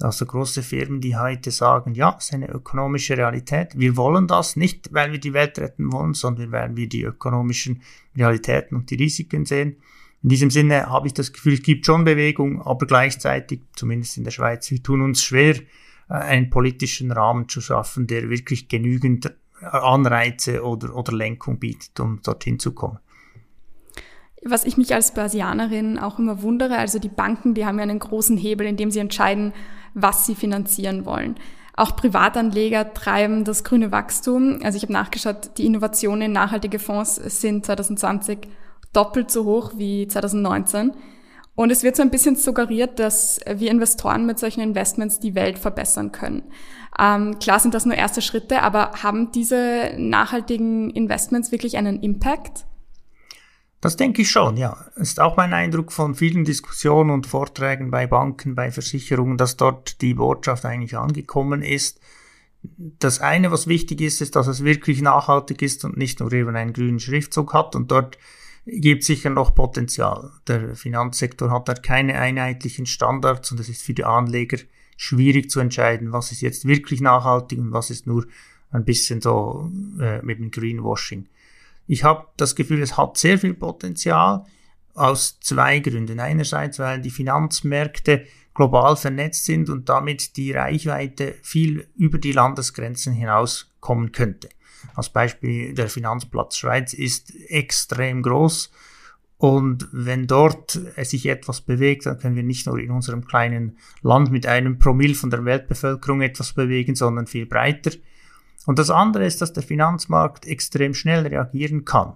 Also 0.00 0.26
große 0.26 0.64
Firmen, 0.64 1.00
die 1.00 1.16
heute 1.16 1.52
sagen, 1.52 1.94
ja, 1.94 2.16
es 2.18 2.24
ist 2.24 2.34
eine 2.34 2.48
ökonomische 2.48 3.16
Realität. 3.16 3.78
Wir 3.78 3.96
wollen 3.96 4.26
das 4.26 4.56
nicht, 4.56 4.92
weil 4.92 5.12
wir 5.12 5.20
die 5.20 5.34
Welt 5.34 5.56
retten 5.58 5.92
wollen, 5.92 6.14
sondern 6.14 6.50
weil 6.50 6.74
wir 6.74 6.88
die 6.88 7.04
ökonomischen 7.04 7.82
Realitäten 8.16 8.74
und 8.74 8.90
die 8.90 8.96
Risiken 8.96 9.44
sehen. 9.44 9.76
In 10.24 10.30
diesem 10.30 10.50
Sinne 10.50 10.86
habe 10.86 11.06
ich 11.06 11.14
das 11.14 11.32
Gefühl, 11.32 11.52
es 11.52 11.62
gibt 11.62 11.86
schon 11.86 12.02
Bewegung, 12.02 12.60
aber 12.62 12.86
gleichzeitig, 12.86 13.60
zumindest 13.76 14.16
in 14.16 14.24
der 14.24 14.32
Schweiz, 14.32 14.68
wir 14.70 14.82
tun 14.82 15.02
uns 15.02 15.22
schwer, 15.22 15.60
einen 16.08 16.50
politischen 16.50 17.10
Rahmen 17.12 17.48
zu 17.48 17.60
schaffen, 17.60 18.06
der 18.06 18.28
wirklich 18.28 18.68
genügend 18.68 19.32
Anreize 19.60 20.62
oder, 20.62 20.94
oder 20.94 21.12
Lenkung 21.12 21.58
bietet, 21.58 21.98
um 22.00 22.20
dorthin 22.22 22.58
zu 22.58 22.72
kommen. 22.72 22.98
Was 24.44 24.64
ich 24.64 24.76
mich 24.76 24.92
als 24.94 25.14
Börsianerin 25.14 25.98
auch 25.98 26.18
immer 26.18 26.42
wundere, 26.42 26.76
also 26.76 26.98
die 26.98 27.08
Banken, 27.08 27.54
die 27.54 27.64
haben 27.64 27.78
ja 27.78 27.84
einen 27.84 27.98
großen 27.98 28.36
Hebel, 28.36 28.66
in 28.66 28.76
dem 28.76 28.90
sie 28.90 28.98
entscheiden, 28.98 29.54
was 29.94 30.26
sie 30.26 30.34
finanzieren 30.34 31.06
wollen. 31.06 31.36
Auch 31.76 31.96
Privatanleger 31.96 32.92
treiben 32.92 33.44
das 33.44 33.64
grüne 33.64 33.90
Wachstum. 33.90 34.60
Also 34.62 34.76
ich 34.76 34.82
habe 34.82 34.92
nachgeschaut, 34.92 35.56
die 35.56 35.66
Innovationen 35.66 36.22
in 36.22 36.32
nachhaltige 36.32 36.78
Fonds 36.78 37.16
sind 37.16 37.64
2020 37.64 38.46
doppelt 38.92 39.30
so 39.30 39.44
hoch 39.44 39.72
wie 39.76 40.06
2019. 40.06 40.92
Und 41.56 41.70
es 41.70 41.84
wird 41.84 41.94
so 41.94 42.02
ein 42.02 42.10
bisschen 42.10 42.34
suggeriert, 42.34 42.98
dass 42.98 43.40
wir 43.46 43.70
Investoren 43.70 44.26
mit 44.26 44.38
solchen 44.38 44.60
Investments 44.60 45.20
die 45.20 45.36
Welt 45.36 45.58
verbessern 45.58 46.10
können. 46.10 46.42
Ähm, 46.98 47.38
klar 47.38 47.60
sind 47.60 47.74
das 47.74 47.86
nur 47.86 47.94
erste 47.94 48.22
Schritte, 48.22 48.62
aber 48.62 49.02
haben 49.02 49.30
diese 49.30 49.94
nachhaltigen 49.96 50.90
Investments 50.90 51.52
wirklich 51.52 51.76
einen 51.76 52.02
Impact? 52.02 52.66
Das 53.80 53.96
denke 53.96 54.22
ich 54.22 54.30
schon, 54.30 54.56
ja. 54.56 54.86
Ist 54.96 55.20
auch 55.20 55.36
mein 55.36 55.52
Eindruck 55.52 55.92
von 55.92 56.14
vielen 56.14 56.44
Diskussionen 56.44 57.10
und 57.10 57.26
Vorträgen 57.26 57.90
bei 57.90 58.06
Banken, 58.06 58.54
bei 58.54 58.70
Versicherungen, 58.70 59.36
dass 59.36 59.56
dort 59.56 60.00
die 60.00 60.14
Botschaft 60.14 60.64
eigentlich 60.64 60.96
angekommen 60.96 61.62
ist. 61.62 62.00
Das 62.62 63.20
eine, 63.20 63.52
was 63.52 63.66
wichtig 63.66 64.00
ist, 64.00 64.22
ist, 64.22 64.36
dass 64.36 64.46
es 64.46 64.64
wirklich 64.64 65.02
nachhaltig 65.02 65.60
ist 65.60 65.84
und 65.84 65.98
nicht 65.98 66.20
nur 66.20 66.32
eben 66.32 66.56
einen 66.56 66.72
grünen 66.72 66.98
Schriftzug 66.98 67.52
hat 67.52 67.76
und 67.76 67.90
dort 67.90 68.16
gibt 68.66 69.04
sicher 69.04 69.30
noch 69.30 69.54
Potenzial. 69.54 70.32
Der 70.46 70.74
Finanzsektor 70.74 71.50
hat 71.50 71.68
da 71.68 71.74
keine 71.74 72.18
einheitlichen 72.18 72.86
Standards 72.86 73.52
und 73.52 73.60
es 73.60 73.68
ist 73.68 73.82
für 73.82 73.94
die 73.94 74.04
Anleger 74.04 74.58
schwierig 74.96 75.50
zu 75.50 75.60
entscheiden, 75.60 76.12
was 76.12 76.32
ist 76.32 76.40
jetzt 76.40 76.66
wirklich 76.66 77.00
nachhaltig 77.00 77.58
und 77.58 77.72
was 77.72 77.90
ist 77.90 78.06
nur 78.06 78.26
ein 78.70 78.84
bisschen 78.84 79.20
so 79.20 79.70
äh, 80.00 80.22
mit 80.22 80.38
dem 80.38 80.50
Greenwashing. 80.50 81.28
Ich 81.86 82.04
habe 82.04 82.26
das 82.36 82.56
Gefühl, 82.56 82.82
es 82.82 82.96
hat 82.96 83.18
sehr 83.18 83.38
viel 83.38 83.54
Potenzial 83.54 84.44
aus 84.94 85.38
zwei 85.40 85.80
Gründen. 85.80 86.20
Einerseits, 86.20 86.78
weil 86.78 87.00
die 87.00 87.10
Finanzmärkte 87.10 88.26
global 88.54 88.96
vernetzt 88.96 89.44
sind 89.44 89.68
und 89.68 89.88
damit 89.88 90.36
die 90.36 90.52
Reichweite 90.52 91.34
viel 91.42 91.88
über 91.96 92.18
die 92.18 92.32
Landesgrenzen 92.32 93.12
hinauskommen 93.12 94.12
könnte. 94.12 94.48
Als 94.94 95.10
Beispiel 95.10 95.74
der 95.74 95.88
Finanzplatz 95.88 96.56
Schweiz 96.56 96.92
ist 96.92 97.34
extrem 97.48 98.22
groß. 98.22 98.70
Und 99.36 99.88
wenn 99.92 100.26
dort 100.26 100.80
sich 101.02 101.26
etwas 101.26 101.60
bewegt, 101.60 102.06
dann 102.06 102.18
können 102.18 102.36
wir 102.36 102.42
nicht 102.42 102.66
nur 102.66 102.78
in 102.78 102.90
unserem 102.90 103.26
kleinen 103.26 103.78
Land 104.02 104.30
mit 104.30 104.46
einem 104.46 104.78
Promille 104.78 105.14
von 105.14 105.30
der 105.30 105.44
Weltbevölkerung 105.44 106.22
etwas 106.22 106.52
bewegen, 106.52 106.94
sondern 106.94 107.26
viel 107.26 107.46
breiter. 107.46 107.90
Und 108.66 108.78
das 108.78 108.90
andere 108.90 109.26
ist, 109.26 109.42
dass 109.42 109.52
der 109.52 109.62
Finanzmarkt 109.62 110.46
extrem 110.46 110.94
schnell 110.94 111.26
reagieren 111.26 111.84
kann. 111.84 112.14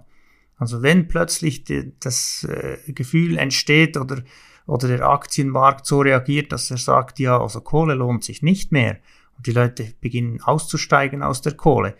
Also 0.57 0.81
wenn 0.81 1.07
plötzlich 1.07 1.63
die, 1.63 1.93
das 1.99 2.47
äh, 2.49 2.91
Gefühl 2.91 3.37
entsteht 3.37 3.95
oder, 3.95 4.23
oder 4.65 4.87
der 4.87 5.07
Aktienmarkt 5.07 5.85
so 5.85 6.01
reagiert, 6.01 6.51
dass 6.51 6.69
er 6.69 6.77
sagt, 6.77 7.19
ja, 7.19 7.39
also 7.39 7.61
Kohle 7.61 7.93
lohnt 7.93 8.23
sich 8.23 8.41
nicht 8.41 8.71
mehr 8.71 8.97
und 9.37 9.47
die 9.47 9.51
Leute 9.51 9.93
beginnen 10.01 10.41
auszusteigen 10.41 11.23
aus 11.23 11.41
der 11.41 11.53
Kohle, 11.53 11.95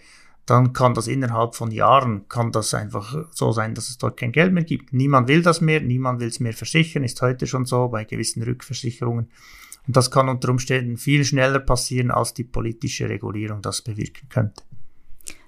dann 0.50 0.74
kann 0.74 0.94
das 0.94 1.08
innerhalb 1.08 1.56
von 1.56 1.72
Jahren, 1.72 2.28
kann 2.28 2.52
das 2.52 2.74
einfach 2.74 3.28
so 3.32 3.52
sein, 3.52 3.76
dass 3.76 3.90
es 3.90 3.98
dort 3.98 4.18
kein 4.18 4.32
Geld 4.32 4.54
mehr 4.54 4.64
gibt. 4.64 4.94
Niemand 4.94 5.28
will 5.28 5.42
das 5.42 5.62
mehr, 5.62 5.82
niemand 5.82 6.20
will 6.20 6.28
es 6.28 6.40
mehr 6.40 6.54
versichern, 6.54 7.04
ist 7.04 7.22
heute 7.22 7.46
schon 7.48 7.66
so 7.66 7.90
bei 7.90 8.04
gewissen 8.04 8.42
Rückversicherungen. 8.44 9.30
Und 9.88 9.96
das 9.96 10.12
kann 10.12 10.30
unter 10.30 10.50
Umständen 10.50 10.98
viel 10.98 11.26
schneller 11.26 11.60
passieren, 11.60 12.12
als 12.12 12.34
die 12.34 12.44
politische 12.44 13.10
Regulierung 13.10 13.62
das 13.62 13.82
bewirken 13.82 14.30
könnte. 14.30 14.64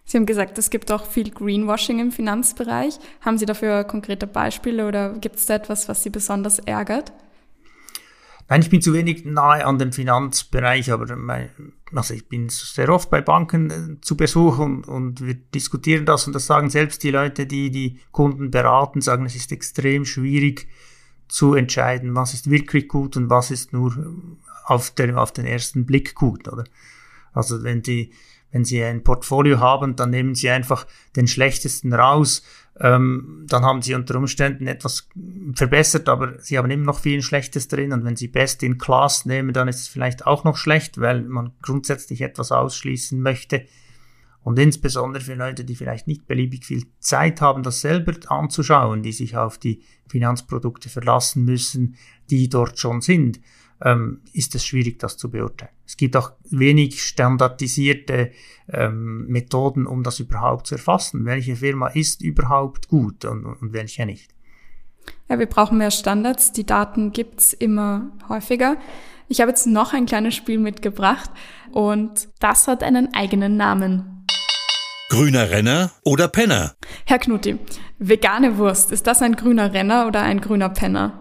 Sie 0.03 0.17
haben 0.17 0.25
gesagt, 0.25 0.57
es 0.57 0.69
gibt 0.69 0.91
auch 0.91 1.05
viel 1.05 1.31
Greenwashing 1.31 1.99
im 1.99 2.11
Finanzbereich. 2.11 2.99
Haben 3.21 3.37
Sie 3.37 3.45
dafür 3.45 3.83
konkrete 3.85 4.27
Beispiele 4.27 4.87
oder 4.87 5.13
gibt 5.13 5.37
es 5.37 5.45
da 5.45 5.55
etwas, 5.55 5.87
was 5.87 6.03
Sie 6.03 6.09
besonders 6.09 6.59
ärgert? 6.59 7.13
Nein, 8.49 8.61
ich 8.61 8.69
bin 8.69 8.81
zu 8.81 8.93
wenig 8.93 9.23
nahe 9.23 9.65
an 9.65 9.79
dem 9.79 9.93
Finanzbereich, 9.93 10.91
aber 10.91 11.15
mein, 11.15 11.49
also 11.93 12.13
ich 12.13 12.27
bin 12.27 12.49
sehr 12.49 12.89
oft 12.89 13.09
bei 13.09 13.21
Banken 13.21 13.69
äh, 13.69 14.01
zu 14.01 14.15
Besuch 14.15 14.59
und, 14.59 14.87
und 14.87 15.25
wir 15.25 15.35
diskutieren 15.35 16.05
das 16.05 16.27
und 16.27 16.33
das 16.33 16.45
sagen 16.45 16.69
selbst 16.69 17.03
die 17.03 17.11
Leute, 17.11 17.45
die 17.45 17.71
die 17.71 17.99
Kunden 18.11 18.51
beraten, 18.51 19.01
sagen, 19.01 19.25
es 19.25 19.35
ist 19.35 19.51
extrem 19.51 20.05
schwierig 20.05 20.67
zu 21.27 21.53
entscheiden, 21.53 22.15
was 22.15 22.33
ist 22.33 22.49
wirklich 22.49 22.87
gut 22.87 23.15
und 23.17 23.29
was 23.29 23.51
ist 23.51 23.73
nur 23.73 23.93
auf, 24.65 24.91
der, 24.91 25.17
auf 25.17 25.31
den 25.31 25.45
ersten 25.45 25.85
Blick 25.85 26.15
gut, 26.15 26.47
oder? 26.47 26.65
Also 27.33 27.63
wenn 27.63 27.81
die, 27.81 28.11
Wenn 28.51 28.65
Sie 28.65 28.83
ein 28.83 29.03
Portfolio 29.03 29.59
haben, 29.59 29.95
dann 29.95 30.09
nehmen 30.09 30.35
Sie 30.35 30.49
einfach 30.49 30.85
den 31.15 31.27
schlechtesten 31.27 31.93
raus. 31.93 32.43
Ähm, 32.79 33.45
dann 33.47 33.63
haben 33.63 33.81
Sie 33.81 33.95
unter 33.95 34.15
Umständen 34.15 34.67
etwas 34.67 35.07
verbessert, 35.55 36.09
aber 36.09 36.39
Sie 36.39 36.57
haben 36.57 36.69
immer 36.71 36.85
noch 36.85 36.99
viel 36.99 37.21
Schlechtes 37.21 37.67
drin. 37.67 37.93
Und 37.93 38.03
wenn 38.03 38.15
Sie 38.15 38.27
Best 38.27 38.63
in 38.63 38.77
Class 38.77 39.25
nehmen, 39.25 39.53
dann 39.53 39.67
ist 39.67 39.81
es 39.81 39.87
vielleicht 39.87 40.25
auch 40.25 40.43
noch 40.43 40.57
schlecht, 40.57 40.99
weil 40.99 41.21
man 41.21 41.53
grundsätzlich 41.61 42.21
etwas 42.21 42.51
ausschließen 42.51 43.21
möchte. 43.21 43.65
Und 44.43 44.57
insbesondere 44.57 45.23
für 45.23 45.35
Leute, 45.35 45.63
die 45.63 45.75
vielleicht 45.75 46.07
nicht 46.07 46.25
beliebig 46.25 46.65
viel 46.65 46.85
Zeit 46.99 47.41
haben, 47.41 47.61
das 47.61 47.81
selber 47.81 48.13
anzuschauen, 48.27 49.03
die 49.03 49.11
sich 49.11 49.37
auf 49.37 49.59
die 49.59 49.83
Finanzprodukte 50.09 50.89
verlassen 50.89 51.45
müssen, 51.45 51.95
die 52.29 52.49
dort 52.49 52.79
schon 52.79 53.01
sind, 53.01 53.39
ähm, 53.83 54.21
ist 54.33 54.55
es 54.55 54.65
schwierig, 54.65 54.99
das 54.99 55.17
zu 55.17 55.29
beurteilen. 55.29 55.71
Es 55.85 55.97
gibt 55.97 56.15
auch 56.15 56.31
wenig 56.49 57.03
standardisierte 57.03 58.31
ähm, 58.69 59.27
Methoden, 59.27 59.87
um 59.87 60.03
das 60.03 60.19
überhaupt 60.19 60.67
zu 60.67 60.75
erfassen. 60.75 61.25
Welche 61.25 61.55
Firma 61.55 61.87
ist 61.87 62.21
überhaupt 62.21 62.87
gut 62.87 63.25
und, 63.25 63.45
und 63.45 63.73
welche 63.73 64.05
nicht? 64.05 64.31
Ja, 65.29 65.39
wir 65.39 65.47
brauchen 65.47 65.77
mehr 65.77 65.91
Standards. 65.91 66.51
Die 66.51 66.65
Daten 66.65 67.11
gibt's 67.11 67.53
immer 67.53 68.11
häufiger. 68.29 68.77
Ich 69.27 69.39
habe 69.39 69.51
jetzt 69.51 69.65
noch 69.65 69.93
ein 69.93 70.05
kleines 70.05 70.35
Spiel 70.35 70.59
mitgebracht 70.59 71.29
und 71.71 72.29
das 72.39 72.67
hat 72.67 72.83
einen 72.83 73.13
eigenen 73.13 73.57
Namen. 73.57 74.25
Grüner 75.09 75.49
Renner 75.49 75.91
oder 76.03 76.27
Penner? 76.27 76.75
Herr 77.05 77.19
Knutti, 77.19 77.57
vegane 77.97 78.57
Wurst, 78.57 78.91
ist 78.91 79.07
das 79.07 79.21
ein 79.21 79.35
grüner 79.35 79.73
Renner 79.73 80.07
oder 80.07 80.21
ein 80.21 80.39
grüner 80.39 80.69
Penner? 80.69 81.20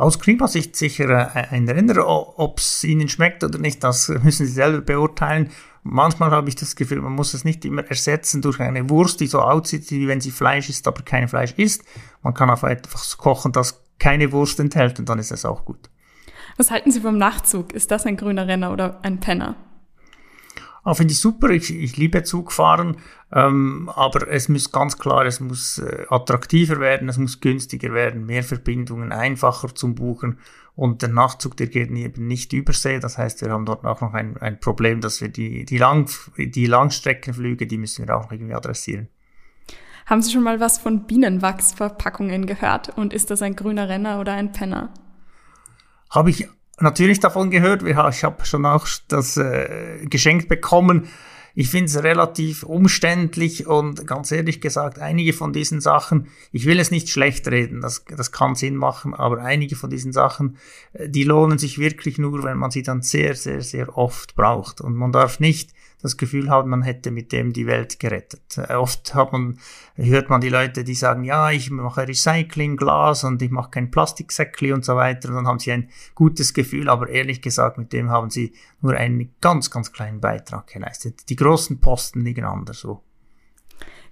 Aus 0.00 0.18
Klimasicht 0.18 0.76
sicher 0.76 1.10
äh, 1.36 1.48
ein 1.50 1.68
Renner, 1.68 2.06
ob 2.08 2.58
es 2.58 2.82
Ihnen 2.84 3.10
schmeckt 3.10 3.44
oder 3.44 3.58
nicht, 3.58 3.84
das 3.84 4.08
müssen 4.08 4.46
Sie 4.46 4.52
selber 4.52 4.80
beurteilen. 4.80 5.50
Manchmal 5.82 6.30
habe 6.30 6.48
ich 6.48 6.56
das 6.56 6.74
Gefühl, 6.74 7.02
man 7.02 7.12
muss 7.12 7.34
es 7.34 7.44
nicht 7.44 7.66
immer 7.66 7.84
ersetzen 7.84 8.40
durch 8.40 8.60
eine 8.60 8.88
Wurst, 8.88 9.20
die 9.20 9.26
so 9.26 9.40
aussieht, 9.42 9.90
wie 9.90 10.08
wenn 10.08 10.22
sie 10.22 10.30
Fleisch 10.30 10.70
ist, 10.70 10.88
aber 10.88 11.02
kein 11.02 11.28
Fleisch 11.28 11.52
ist. 11.58 11.84
Man 12.22 12.32
kann 12.32 12.48
auch 12.48 12.64
etwas 12.64 13.18
kochen, 13.18 13.52
das 13.52 13.84
keine 13.98 14.32
Wurst 14.32 14.58
enthält 14.58 14.98
und 14.98 15.08
dann 15.10 15.18
ist 15.18 15.32
es 15.32 15.44
auch 15.44 15.66
gut. 15.66 15.90
Was 16.56 16.70
halten 16.70 16.90
Sie 16.90 17.00
vom 17.02 17.18
Nachtzug? 17.18 17.74
Ist 17.74 17.90
das 17.90 18.06
ein 18.06 18.16
grüner 18.16 18.46
Renner 18.46 18.72
oder 18.72 19.00
ein 19.02 19.20
Penner? 19.20 19.54
Ah, 20.82 20.94
Finde 20.94 21.12
ich 21.12 21.20
super, 21.20 21.50
ich, 21.50 21.74
ich 21.74 21.98
liebe 21.98 22.22
Zugfahren, 22.22 22.96
ähm, 23.32 23.90
aber 23.94 24.28
es 24.28 24.48
muss 24.48 24.72
ganz 24.72 24.96
klar, 24.96 25.26
es 25.26 25.38
muss 25.38 25.78
äh, 25.78 26.06
attraktiver 26.08 26.80
werden, 26.80 27.08
es 27.10 27.18
muss 27.18 27.40
günstiger 27.40 27.92
werden, 27.92 28.24
mehr 28.24 28.42
Verbindungen, 28.42 29.12
einfacher 29.12 29.74
zum 29.74 29.94
Buchen 29.94 30.38
und 30.74 31.02
der 31.02 31.10
Nachtzug, 31.10 31.56
der 31.58 31.66
geht 31.66 31.90
eben 31.90 32.26
nicht 32.26 32.54
übersee, 32.54 32.98
das 32.98 33.18
heißt, 33.18 33.42
wir 33.42 33.50
haben 33.50 33.66
dort 33.66 33.84
auch 33.84 34.00
noch 34.00 34.14
ein, 34.14 34.38
ein 34.38 34.58
Problem, 34.58 35.02
dass 35.02 35.20
wir 35.20 35.28
die, 35.28 35.66
die, 35.66 35.76
Lang, 35.76 36.08
die 36.38 36.66
Langstreckenflüge, 36.66 37.66
die 37.66 37.76
müssen 37.76 38.06
wir 38.06 38.16
auch 38.16 38.24
noch 38.24 38.32
irgendwie 38.32 38.54
adressieren. 38.54 39.08
Haben 40.06 40.22
Sie 40.22 40.32
schon 40.32 40.42
mal 40.42 40.60
was 40.60 40.78
von 40.78 41.06
Bienenwachsverpackungen 41.06 42.46
gehört 42.46 42.96
und 42.96 43.12
ist 43.12 43.30
das 43.30 43.42
ein 43.42 43.54
grüner 43.54 43.88
Renner 43.88 44.18
oder 44.18 44.32
ein 44.32 44.52
Penner? 44.52 44.92
Habe 46.10 46.30
ich 46.30 46.48
natürlich 46.80 47.20
davon 47.20 47.50
gehört. 47.50 47.82
Ich 47.82 48.24
habe 48.24 48.44
schon 48.44 48.66
auch 48.66 48.86
das 49.08 49.36
äh, 49.36 50.06
geschenkt 50.06 50.48
bekommen. 50.48 51.08
Ich 51.54 51.68
finde 51.68 51.86
es 51.86 52.02
relativ 52.02 52.62
umständlich 52.62 53.66
und 53.66 54.06
ganz 54.06 54.30
ehrlich 54.30 54.60
gesagt, 54.60 54.98
einige 54.98 55.32
von 55.32 55.52
diesen 55.52 55.80
Sachen, 55.80 56.28
ich 56.52 56.64
will 56.64 56.78
es 56.78 56.90
nicht 56.90 57.08
schlecht 57.08 57.48
reden, 57.48 57.80
das, 57.80 58.04
das 58.04 58.30
kann 58.30 58.54
Sinn 58.54 58.76
machen, 58.76 59.14
aber 59.14 59.42
einige 59.42 59.74
von 59.74 59.90
diesen 59.90 60.12
Sachen, 60.12 60.58
äh, 60.92 61.08
die 61.08 61.24
lohnen 61.24 61.58
sich 61.58 61.78
wirklich 61.78 62.18
nur, 62.18 62.44
wenn 62.44 62.58
man 62.58 62.70
sie 62.70 62.82
dann 62.82 63.02
sehr, 63.02 63.34
sehr, 63.34 63.62
sehr 63.62 63.96
oft 63.98 64.34
braucht. 64.34 64.80
Und 64.80 64.94
man 64.94 65.12
darf 65.12 65.40
nicht 65.40 65.72
das 66.02 66.16
Gefühl 66.16 66.50
haben, 66.50 66.70
man 66.70 66.82
hätte 66.82 67.10
mit 67.10 67.32
dem 67.32 67.52
die 67.52 67.66
Welt 67.66 68.00
gerettet. 68.00 68.58
Äh, 68.58 68.74
oft 68.74 69.14
hat 69.14 69.32
man, 69.32 69.58
hört 69.94 70.30
man 70.30 70.40
die 70.40 70.48
Leute, 70.48 70.84
die 70.84 70.94
sagen, 70.94 71.24
ja, 71.24 71.50
ich 71.50 71.70
mache 71.70 72.06
Recycling, 72.06 72.76
Glas 72.76 73.24
und 73.24 73.42
ich 73.42 73.50
mache 73.50 73.70
kein 73.70 73.90
Plastiksäckli 73.90 74.72
und 74.72 74.84
so 74.84 74.96
weiter 74.96 75.28
und 75.28 75.36
dann 75.36 75.46
haben 75.46 75.58
sie 75.58 75.72
ein 75.72 75.90
gutes 76.14 76.54
Gefühl, 76.54 76.88
aber 76.88 77.08
ehrlich 77.08 77.42
gesagt, 77.42 77.78
mit 77.78 77.92
dem 77.92 78.10
haben 78.10 78.30
sie 78.30 78.52
nur 78.80 78.94
einen 78.94 79.34
ganz, 79.40 79.70
ganz 79.70 79.92
kleinen 79.92 80.20
Beitrag 80.20 80.66
geleistet. 80.66 81.28
Die 81.28 81.36
großen 81.36 81.80
Posten 81.80 82.22
liegen 82.22 82.44
anderswo. 82.44 83.02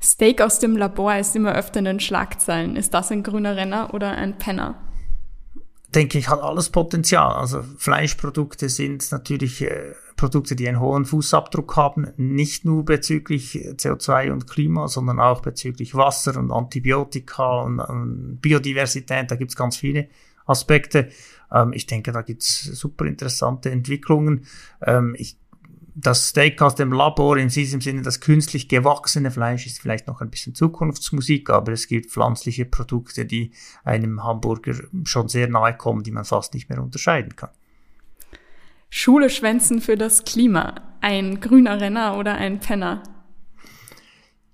Steak 0.01 0.41
aus 0.41 0.61
dem 0.61 0.77
Labor 0.77 1.17
ist 1.17 1.35
immer 1.35 1.55
öfter 1.55 1.81
in 1.81 1.87
den 1.87 2.01
Schlagzeilen. 2.01 2.77
Ist 2.77 2.95
das 2.95 3.11
ein 3.11 3.25
grüner 3.25 3.57
Renner 3.57 3.93
oder 3.95 4.13
ein 4.13 4.39
Penner? 4.39 4.77
denke 5.95 6.19
ich, 6.19 6.29
hat 6.29 6.41
alles 6.41 6.71
Potenzial. 6.71 7.33
Also 7.33 7.63
Fleischprodukte 7.79 8.69
sind 8.69 9.11
natürlich 9.11 9.63
äh, 9.63 9.95
Produkte, 10.19 10.55
die 10.55 10.69
einen 10.69 10.81
hohen 10.81 11.07
Fußabdruck 11.07 11.77
haben, 11.77 12.09
nicht 12.19 12.67
nur 12.67 12.85
bezüglich 12.85 13.55
CO2 13.55 14.31
und 14.33 14.47
Klima, 14.47 14.89
sondern 14.89 15.19
auch 15.19 15.41
bezüglich 15.41 15.95
Wasser 15.95 16.37
und 16.39 16.53
Antibiotika 16.53 17.63
und, 17.63 17.81
und 17.81 18.39
Biodiversität. 18.43 19.31
Da 19.31 19.37
gibt's 19.37 19.57
ganz 19.57 19.79
viele 19.79 20.09
Aspekte. 20.45 21.09
Ähm, 21.51 21.73
ich 21.73 21.87
denke, 21.87 22.13
da 22.13 22.21
gibt's 22.21 22.65
super 22.65 23.07
interessante 23.07 23.71
Entwicklungen. 23.71 24.45
Ähm, 24.85 25.15
ich 25.17 25.39
das 26.01 26.29
Steak 26.29 26.63
aus 26.63 26.77
dem 26.77 26.93
Labor 26.93 27.37
in 27.39 27.49
diesem 27.49 27.81
Sinne, 27.81 28.03
das 28.03 28.21
künstlich 28.21 28.69
gewachsene 28.69 29.33
Fleisch 29.33 29.67
ist 29.67 29.81
vielleicht 29.81 30.07
noch 30.07 30.21
ein 30.21 30.31
bisschen 30.31 30.55
Zukunftsmusik, 30.55 31.51
aber 31.51 31.73
es 31.73 31.89
gibt 31.89 32.11
pflanzliche 32.11 32.67
Produkte, 32.67 33.27
die 33.27 33.51
einem 33.83 34.23
Hamburger 34.23 34.75
schon 35.05 35.29
sehr 35.29 35.49
nahe 35.49 35.77
kommen, 35.77 36.05
die 36.05 36.13
man 36.13 36.25
fast 36.25 36.55
nicht 36.55 36.69
mehr 36.69 36.81
unterscheiden 36.81 37.35
kann. 37.35 37.51
Schule 38.91 39.31
schwänzen 39.31 39.81
für 39.81 39.97
das 39.97 40.25
Klima. 40.25 40.75
Ein 41.01 41.41
grüner 41.41 41.81
Renner 41.81 42.17
oder 42.17 42.35
ein 42.35 42.59
Penner? 42.59 43.03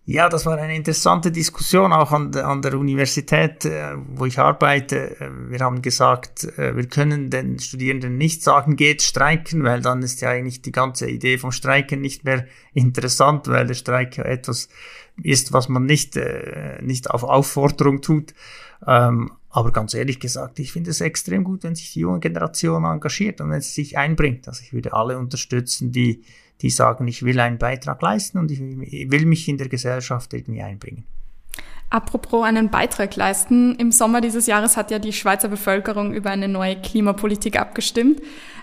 Ja, 0.07 0.29
das 0.29 0.45
war 0.45 0.59
eine 0.59 0.77
interessante 0.77 1.33
Diskussion 1.33 1.91
auch 1.95 2.13
an, 2.13 2.31
der, 2.31 2.47
an 2.47 2.61
der 2.61 2.75
Universität, 2.75 3.65
äh, 3.65 3.95
wo 3.97 4.27
ich 4.27 4.39
arbeite. 4.39 5.19
Äh, 5.19 5.31
wir 5.49 5.61
haben 5.61 5.81
gesagt, 5.81 6.45
äh, 6.59 6.77
wir 6.77 6.87
können 6.89 7.31
den 7.31 7.59
Studierenden 7.59 8.19
nicht 8.19 8.43
sagen, 8.43 8.77
geht 8.77 9.01
streiken, 9.01 9.65
weil 9.65 9.81
dann 9.81 10.03
ist 10.03 10.21
ja 10.21 10.29
eigentlich 10.29 10.61
die 10.61 10.73
ganze 10.73 11.09
Idee 11.09 11.39
vom 11.39 11.53
Streiken 11.53 12.03
nicht 12.03 12.23
mehr 12.25 12.47
interessant, 12.75 13.49
weil 13.49 13.67
der 13.67 13.75
Streik 13.75 14.19
ja 14.19 14.25
etwas 14.25 14.69
ist, 15.23 15.55
was 15.55 15.71
man 15.71 15.87
nicht, 15.87 16.19
nicht 16.81 17.09
auf 17.09 17.23
Aufforderung 17.23 18.03
tut. 18.03 18.35
Ähm, 18.85 19.31
aber 19.55 19.71
ganz 19.71 19.95
ehrlich 19.95 20.19
gesagt, 20.19 20.59
ich 20.59 20.73
finde 20.73 20.91
es 20.91 21.01
extrem 21.01 21.45
gut, 21.45 21.63
wenn 21.63 21.77
sich 21.77 21.93
die 21.93 22.01
junge 22.01 22.19
Generation 22.19 22.85
engagiert 22.85 23.41
und 23.41 23.51
wenn 23.51 23.61
sie 23.61 23.71
sich 23.71 23.97
einbringt. 23.97 24.49
Also 24.49 24.63
ich 24.63 24.73
würde 24.73 24.93
alle 24.93 25.17
unterstützen, 25.17 25.93
die 25.93 26.25
die 26.61 26.71
sagen, 26.71 27.07
ich 27.09 27.23
will 27.23 27.39
einen 27.41 27.59
Beitrag 27.59 28.01
leisten 28.03 28.39
und 28.39 28.51
ich 28.51 28.61
will 28.61 29.27
mich 29.27 29.49
in 29.49 29.59
der 29.59 29.69
Gesellschaft 29.69 30.33
irgendwie 30.33 30.63
einbringen. 30.63 31.05
Apropos 31.91 32.45
einen 32.45 32.71
Beitrag 32.71 33.15
leisten. 33.15 33.77
Im 33.77 33.93
Sommer 33.93 34.21
dieses 34.21 34.47
Jahres 34.47 34.77
hat 34.77 34.91
ja 34.91 34.99
die 34.99 35.13
Schweizer 35.13 35.49
Bevölkerung 35.49 36.13
über 36.13 36.31
eine 36.31 36.49
neue 36.49 36.81
Klimapolitik 36.81 37.59
abgestimmt. 37.59 38.21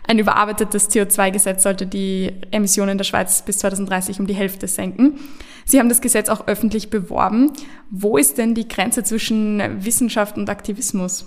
Ein 0.08 0.20
überarbeitetes 0.20 0.90
CO2-Gesetz 0.90 1.64
sollte 1.64 1.86
die 1.86 2.34
Emissionen 2.52 2.98
der 2.98 3.06
Schweiz 3.06 3.42
bis 3.44 3.60
2030 3.60 4.20
um 4.20 4.28
die 4.28 4.34
Hälfte 4.34 4.68
senken. 4.68 5.20
Sie 5.66 5.80
haben 5.80 5.90
das 5.90 6.02
Gesetz 6.02 6.30
auch 6.30 6.48
öffentlich 6.48 6.90
beworben. 6.90 7.52
Wo 7.90 8.18
ist 8.18 8.38
denn 8.38 8.56
die 8.56 8.68
Grenze 8.68 9.04
zwischen 9.04 9.84
Wissenschaft 9.84 10.38
und 10.38 10.50
Aktivismus? 10.50 11.26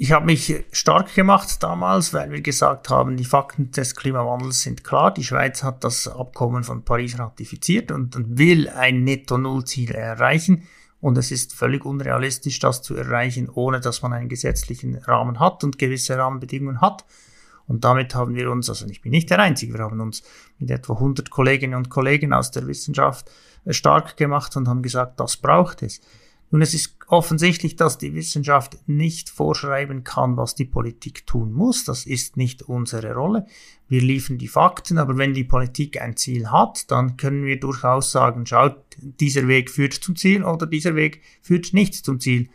Ich 0.00 0.12
habe 0.12 0.26
mich 0.26 0.64
stark 0.70 1.12
gemacht 1.16 1.60
damals, 1.60 2.14
weil 2.14 2.30
wir 2.30 2.40
gesagt 2.40 2.88
haben, 2.88 3.16
die 3.16 3.24
Fakten 3.24 3.72
des 3.72 3.96
Klimawandels 3.96 4.62
sind 4.62 4.84
klar. 4.84 5.12
Die 5.12 5.24
Schweiz 5.24 5.64
hat 5.64 5.82
das 5.82 6.06
Abkommen 6.06 6.62
von 6.62 6.84
Paris 6.84 7.18
ratifiziert 7.18 7.90
und, 7.90 8.14
und 8.14 8.38
will 8.38 8.68
ein 8.68 9.02
Netto-Null-Ziel 9.02 9.90
erreichen. 9.90 10.62
Und 11.00 11.18
es 11.18 11.32
ist 11.32 11.52
völlig 11.52 11.84
unrealistisch, 11.84 12.60
das 12.60 12.82
zu 12.82 12.94
erreichen, 12.94 13.48
ohne 13.52 13.80
dass 13.80 14.02
man 14.02 14.12
einen 14.12 14.28
gesetzlichen 14.28 14.94
Rahmen 14.96 15.40
hat 15.40 15.64
und 15.64 15.78
gewisse 15.78 16.16
Rahmenbedingungen 16.16 16.80
hat. 16.80 17.04
Und 17.68 17.84
damit 17.84 18.14
haben 18.14 18.34
wir 18.34 18.50
uns, 18.50 18.68
also 18.68 18.86
ich 18.86 19.02
bin 19.02 19.12
nicht 19.12 19.30
der 19.30 19.38
Einzige, 19.38 19.74
wir 19.74 19.84
haben 19.84 20.00
uns 20.00 20.22
mit 20.58 20.70
etwa 20.70 20.94
100 20.94 21.30
Kolleginnen 21.30 21.74
und 21.74 21.90
Kollegen 21.90 22.32
aus 22.32 22.50
der 22.50 22.66
Wissenschaft 22.66 23.30
stark 23.68 24.16
gemacht 24.16 24.56
und 24.56 24.66
haben 24.66 24.82
gesagt, 24.82 25.20
das 25.20 25.36
braucht 25.36 25.82
es. 25.82 26.00
Nun, 26.50 26.62
es 26.62 26.72
ist 26.72 26.96
offensichtlich, 27.08 27.76
dass 27.76 27.98
die 27.98 28.14
Wissenschaft 28.14 28.78
nicht 28.86 29.28
vorschreiben 29.28 30.02
kann, 30.02 30.38
was 30.38 30.54
die 30.54 30.64
Politik 30.64 31.26
tun 31.26 31.52
muss. 31.52 31.84
Das 31.84 32.06
ist 32.06 32.38
nicht 32.38 32.62
unsere 32.62 33.14
Rolle. 33.14 33.44
Wir 33.86 34.00
liefern 34.00 34.38
die 34.38 34.48
Fakten, 34.48 34.96
aber 34.96 35.18
wenn 35.18 35.34
die 35.34 35.44
Politik 35.44 36.00
ein 36.00 36.16
Ziel 36.16 36.50
hat, 36.50 36.90
dann 36.90 37.18
können 37.18 37.44
wir 37.44 37.60
durchaus 37.60 38.12
sagen, 38.12 38.46
schaut, 38.46 38.78
dieser 38.96 39.46
Weg 39.46 39.70
führt 39.70 39.92
zum 39.92 40.16
Ziel 40.16 40.42
oder 40.42 40.66
dieser 40.66 40.94
Weg 40.94 41.20
führt 41.42 41.74
nicht 41.74 41.94
zum 41.94 42.18
Ziel. 42.18 42.48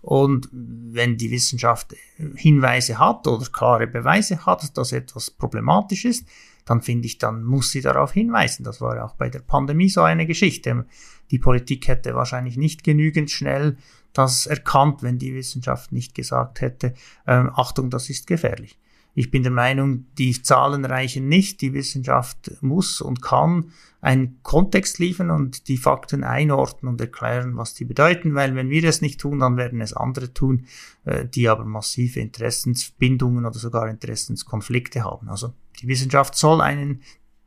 Und 0.00 0.48
wenn 0.52 1.16
die 1.16 1.30
Wissenschaft 1.30 1.94
Hinweise 2.36 2.98
hat 2.98 3.26
oder 3.26 3.44
klare 3.46 3.86
Beweise 3.86 4.46
hat, 4.46 4.76
dass 4.76 4.92
etwas 4.92 5.30
problematisch 5.30 6.04
ist, 6.04 6.26
dann 6.64 6.82
finde 6.82 7.06
ich, 7.06 7.18
dann 7.18 7.44
muss 7.44 7.70
sie 7.70 7.80
darauf 7.80 8.12
hinweisen. 8.12 8.62
Das 8.62 8.80
war 8.80 8.96
ja 8.96 9.04
auch 9.04 9.14
bei 9.14 9.30
der 9.30 9.40
Pandemie 9.40 9.88
so 9.88 10.02
eine 10.02 10.26
Geschichte. 10.26 10.84
Die 11.30 11.38
Politik 11.38 11.88
hätte 11.88 12.14
wahrscheinlich 12.14 12.56
nicht 12.56 12.84
genügend 12.84 13.30
schnell 13.30 13.76
das 14.12 14.46
erkannt, 14.46 15.02
wenn 15.02 15.18
die 15.18 15.34
Wissenschaft 15.34 15.92
nicht 15.92 16.14
gesagt 16.14 16.60
hätte, 16.60 16.94
äh, 17.26 17.44
Achtung, 17.54 17.90
das 17.90 18.10
ist 18.10 18.26
gefährlich. 18.26 18.78
Ich 19.18 19.32
bin 19.32 19.42
der 19.42 19.50
Meinung, 19.50 20.06
die 20.16 20.40
Zahlen 20.42 20.84
reichen 20.84 21.26
nicht. 21.26 21.60
Die 21.60 21.72
Wissenschaft 21.72 22.52
muss 22.60 23.00
und 23.00 23.20
kann 23.20 23.72
einen 24.00 24.38
Kontext 24.44 25.00
liefern 25.00 25.32
und 25.32 25.66
die 25.66 25.76
Fakten 25.76 26.22
einordnen 26.22 26.92
und 26.92 27.00
erklären, 27.00 27.56
was 27.56 27.74
die 27.74 27.84
bedeuten, 27.84 28.36
weil 28.36 28.54
wenn 28.54 28.70
wir 28.70 28.80
das 28.80 29.00
nicht 29.00 29.18
tun, 29.18 29.40
dann 29.40 29.56
werden 29.56 29.80
es 29.80 29.92
andere 29.92 30.32
tun, 30.32 30.66
äh, 31.04 31.26
die 31.26 31.48
aber 31.48 31.64
massive 31.64 32.20
Interessensbindungen 32.20 33.44
oder 33.44 33.58
sogar 33.58 33.88
Interessenskonflikte 33.88 35.02
haben. 35.02 35.28
Also 35.28 35.52
die 35.80 35.88
Wissenschaft 35.88 36.36
soll 36.36 36.60
einen 36.60 37.02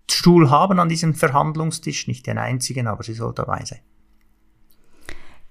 Stuhl 0.09 0.49
haben 0.49 0.77
an 0.77 0.89
diesem 0.89 1.13
Verhandlungstisch, 1.13 2.05
nicht 2.05 2.27
den 2.27 2.37
einzigen, 2.37 2.87
aber 2.87 3.03
sie 3.03 3.13
soll 3.13 3.33
dabei 3.33 3.63
sein. 3.63 3.79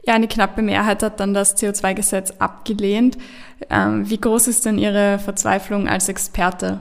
Ja, 0.03 0.15
eine 0.15 0.29
knappe 0.29 0.63
Mehrheit 0.63 1.03
hat 1.03 1.21
dann 1.21 1.35
das 1.35 1.57
CO2-Gesetz 1.57 2.33
abgelehnt. 2.39 3.19
Ähm, 3.69 4.09
wie 4.09 4.21
groß 4.21 4.49
ist 4.49 4.65
denn 4.65 4.79
Ihre 4.79 5.19
Verzweiflung 5.19 5.89
als 5.89 6.09
Experte? 6.09 6.81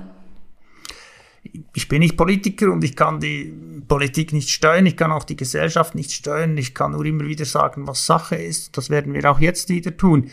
Ich 1.74 1.88
bin 1.88 2.00
nicht 2.00 2.18
Politiker 2.18 2.72
und 2.72 2.84
ich 2.84 2.96
kann 2.96 3.20
die 3.20 3.54
Politik 3.88 4.34
nicht 4.34 4.50
steuern, 4.50 4.86
ich 4.86 4.96
kann 4.96 5.12
auch 5.12 5.24
die 5.24 5.36
Gesellschaft 5.36 5.96
nicht 5.96 6.12
steuern, 6.12 6.58
ich 6.58 6.76
kann 6.76 6.92
nur 6.92 7.06
immer 7.06 7.26
wieder 7.26 7.46
sagen, 7.46 7.88
was 7.88 8.06
Sache 8.06 8.36
ist. 8.36 8.78
Das 8.78 8.90
werden 8.90 9.14
wir 9.14 9.30
auch 9.30 9.40
jetzt 9.40 9.70
wieder 9.70 9.96
tun. 9.96 10.30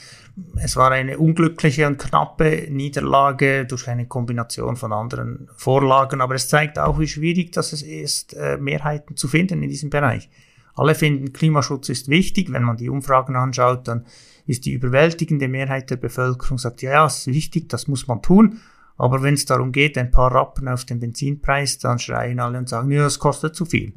Es 0.62 0.76
war 0.76 0.90
eine 0.90 1.18
unglückliche 1.18 1.86
und 1.86 1.98
knappe 1.98 2.66
Niederlage 2.70 3.64
durch 3.64 3.88
eine 3.88 4.06
Kombination 4.06 4.76
von 4.76 4.92
anderen 4.92 5.48
Vorlagen, 5.56 6.20
aber 6.20 6.34
es 6.34 6.48
zeigt 6.48 6.78
auch, 6.78 6.98
wie 6.98 7.08
schwierig 7.08 7.52
das 7.52 7.72
ist, 7.72 8.34
äh, 8.34 8.58
Mehrheiten 8.58 9.16
zu 9.16 9.28
finden 9.28 9.62
in 9.62 9.70
diesem 9.70 9.90
Bereich. 9.90 10.28
Alle 10.76 10.94
finden, 10.94 11.32
Klimaschutz 11.32 11.88
ist 11.88 12.08
wichtig. 12.08 12.52
Wenn 12.52 12.62
man 12.62 12.76
die 12.76 12.90
Umfragen 12.90 13.34
anschaut, 13.34 13.88
dann 13.88 14.04
ist 14.46 14.66
die 14.66 14.72
überwältigende 14.72 15.48
Mehrheit 15.48 15.90
der 15.90 15.96
Bevölkerung 15.96 16.58
sagt, 16.58 16.82
ja, 16.82 16.92
ja, 16.92 17.06
es 17.06 17.26
ist 17.26 17.34
wichtig, 17.34 17.68
das 17.68 17.88
muss 17.88 18.06
man 18.06 18.22
tun. 18.22 18.60
Aber 18.98 19.22
wenn 19.22 19.34
es 19.34 19.44
darum 19.44 19.72
geht, 19.72 19.98
ein 19.98 20.10
paar 20.10 20.32
Rappen 20.32 20.68
auf 20.68 20.84
den 20.84 21.00
Benzinpreis, 21.00 21.78
dann 21.78 21.98
schreien 21.98 22.40
alle 22.40 22.58
und 22.58 22.68
sagen, 22.68 22.90
ja, 22.90 23.06
es 23.06 23.18
kostet 23.18 23.54
zu 23.54 23.64
viel. 23.64 23.94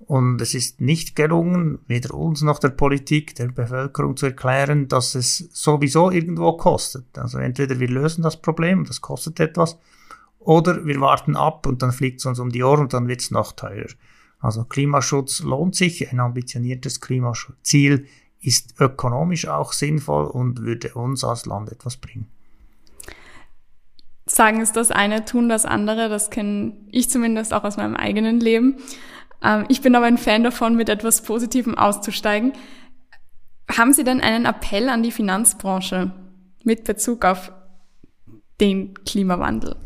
Und 0.00 0.40
es 0.42 0.54
ist 0.54 0.80
nicht 0.80 1.16
gelungen, 1.16 1.78
weder 1.86 2.14
uns 2.14 2.42
noch 2.42 2.58
der 2.58 2.68
Politik, 2.70 3.34
der 3.36 3.48
Bevölkerung 3.48 4.16
zu 4.16 4.26
erklären, 4.26 4.88
dass 4.88 5.14
es 5.14 5.48
sowieso 5.52 6.10
irgendwo 6.10 6.56
kostet. 6.56 7.18
Also 7.18 7.38
entweder 7.38 7.80
wir 7.80 7.88
lösen 7.88 8.22
das 8.22 8.40
Problem, 8.40 8.84
das 8.84 9.00
kostet 9.00 9.40
etwas, 9.40 9.78
oder 10.38 10.84
wir 10.84 11.00
warten 11.00 11.34
ab 11.34 11.66
und 11.66 11.82
dann 11.82 11.92
fliegt 11.92 12.20
es 12.20 12.26
uns 12.26 12.38
um 12.38 12.50
die 12.50 12.62
Ohren 12.62 12.82
und 12.82 12.92
dann 12.92 13.08
wird 13.08 13.20
es 13.20 13.30
noch 13.30 13.52
teurer. 13.52 13.88
Also 14.40 14.64
Klimaschutz 14.64 15.40
lohnt 15.40 15.74
sich, 15.74 16.10
ein 16.12 16.20
ambitioniertes 16.20 17.00
Klimaschutzziel 17.00 18.06
ist 18.40 18.80
ökonomisch 18.80 19.48
auch 19.48 19.72
sinnvoll 19.72 20.26
und 20.26 20.60
würde 20.60 20.94
uns 20.94 21.24
als 21.24 21.46
Land 21.46 21.72
etwas 21.72 21.96
bringen. 21.96 22.28
Sagen 24.26 24.60
ist 24.60 24.76
das 24.76 24.90
eine, 24.90 25.24
tun 25.24 25.48
das 25.48 25.64
andere, 25.64 26.08
das 26.08 26.30
kenne 26.30 26.76
ich 26.90 27.08
zumindest 27.08 27.54
auch 27.54 27.64
aus 27.64 27.76
meinem 27.76 27.96
eigenen 27.96 28.40
Leben. 28.40 28.76
Ähm, 29.42 29.64
ich 29.68 29.80
bin 29.80 29.94
aber 29.94 30.06
ein 30.06 30.18
Fan 30.18 30.42
davon, 30.42 30.76
mit 30.76 30.88
etwas 30.88 31.22
Positivem 31.22 31.76
auszusteigen. 31.76 32.52
Haben 33.70 33.92
Sie 33.92 34.04
denn 34.04 34.20
einen 34.20 34.44
Appell 34.44 34.88
an 34.88 35.02
die 35.02 35.12
Finanzbranche 35.12 36.12
mit 36.64 36.84
Bezug 36.84 37.24
auf 37.24 37.52
den 38.60 38.94
Klimawandel? 39.04 39.76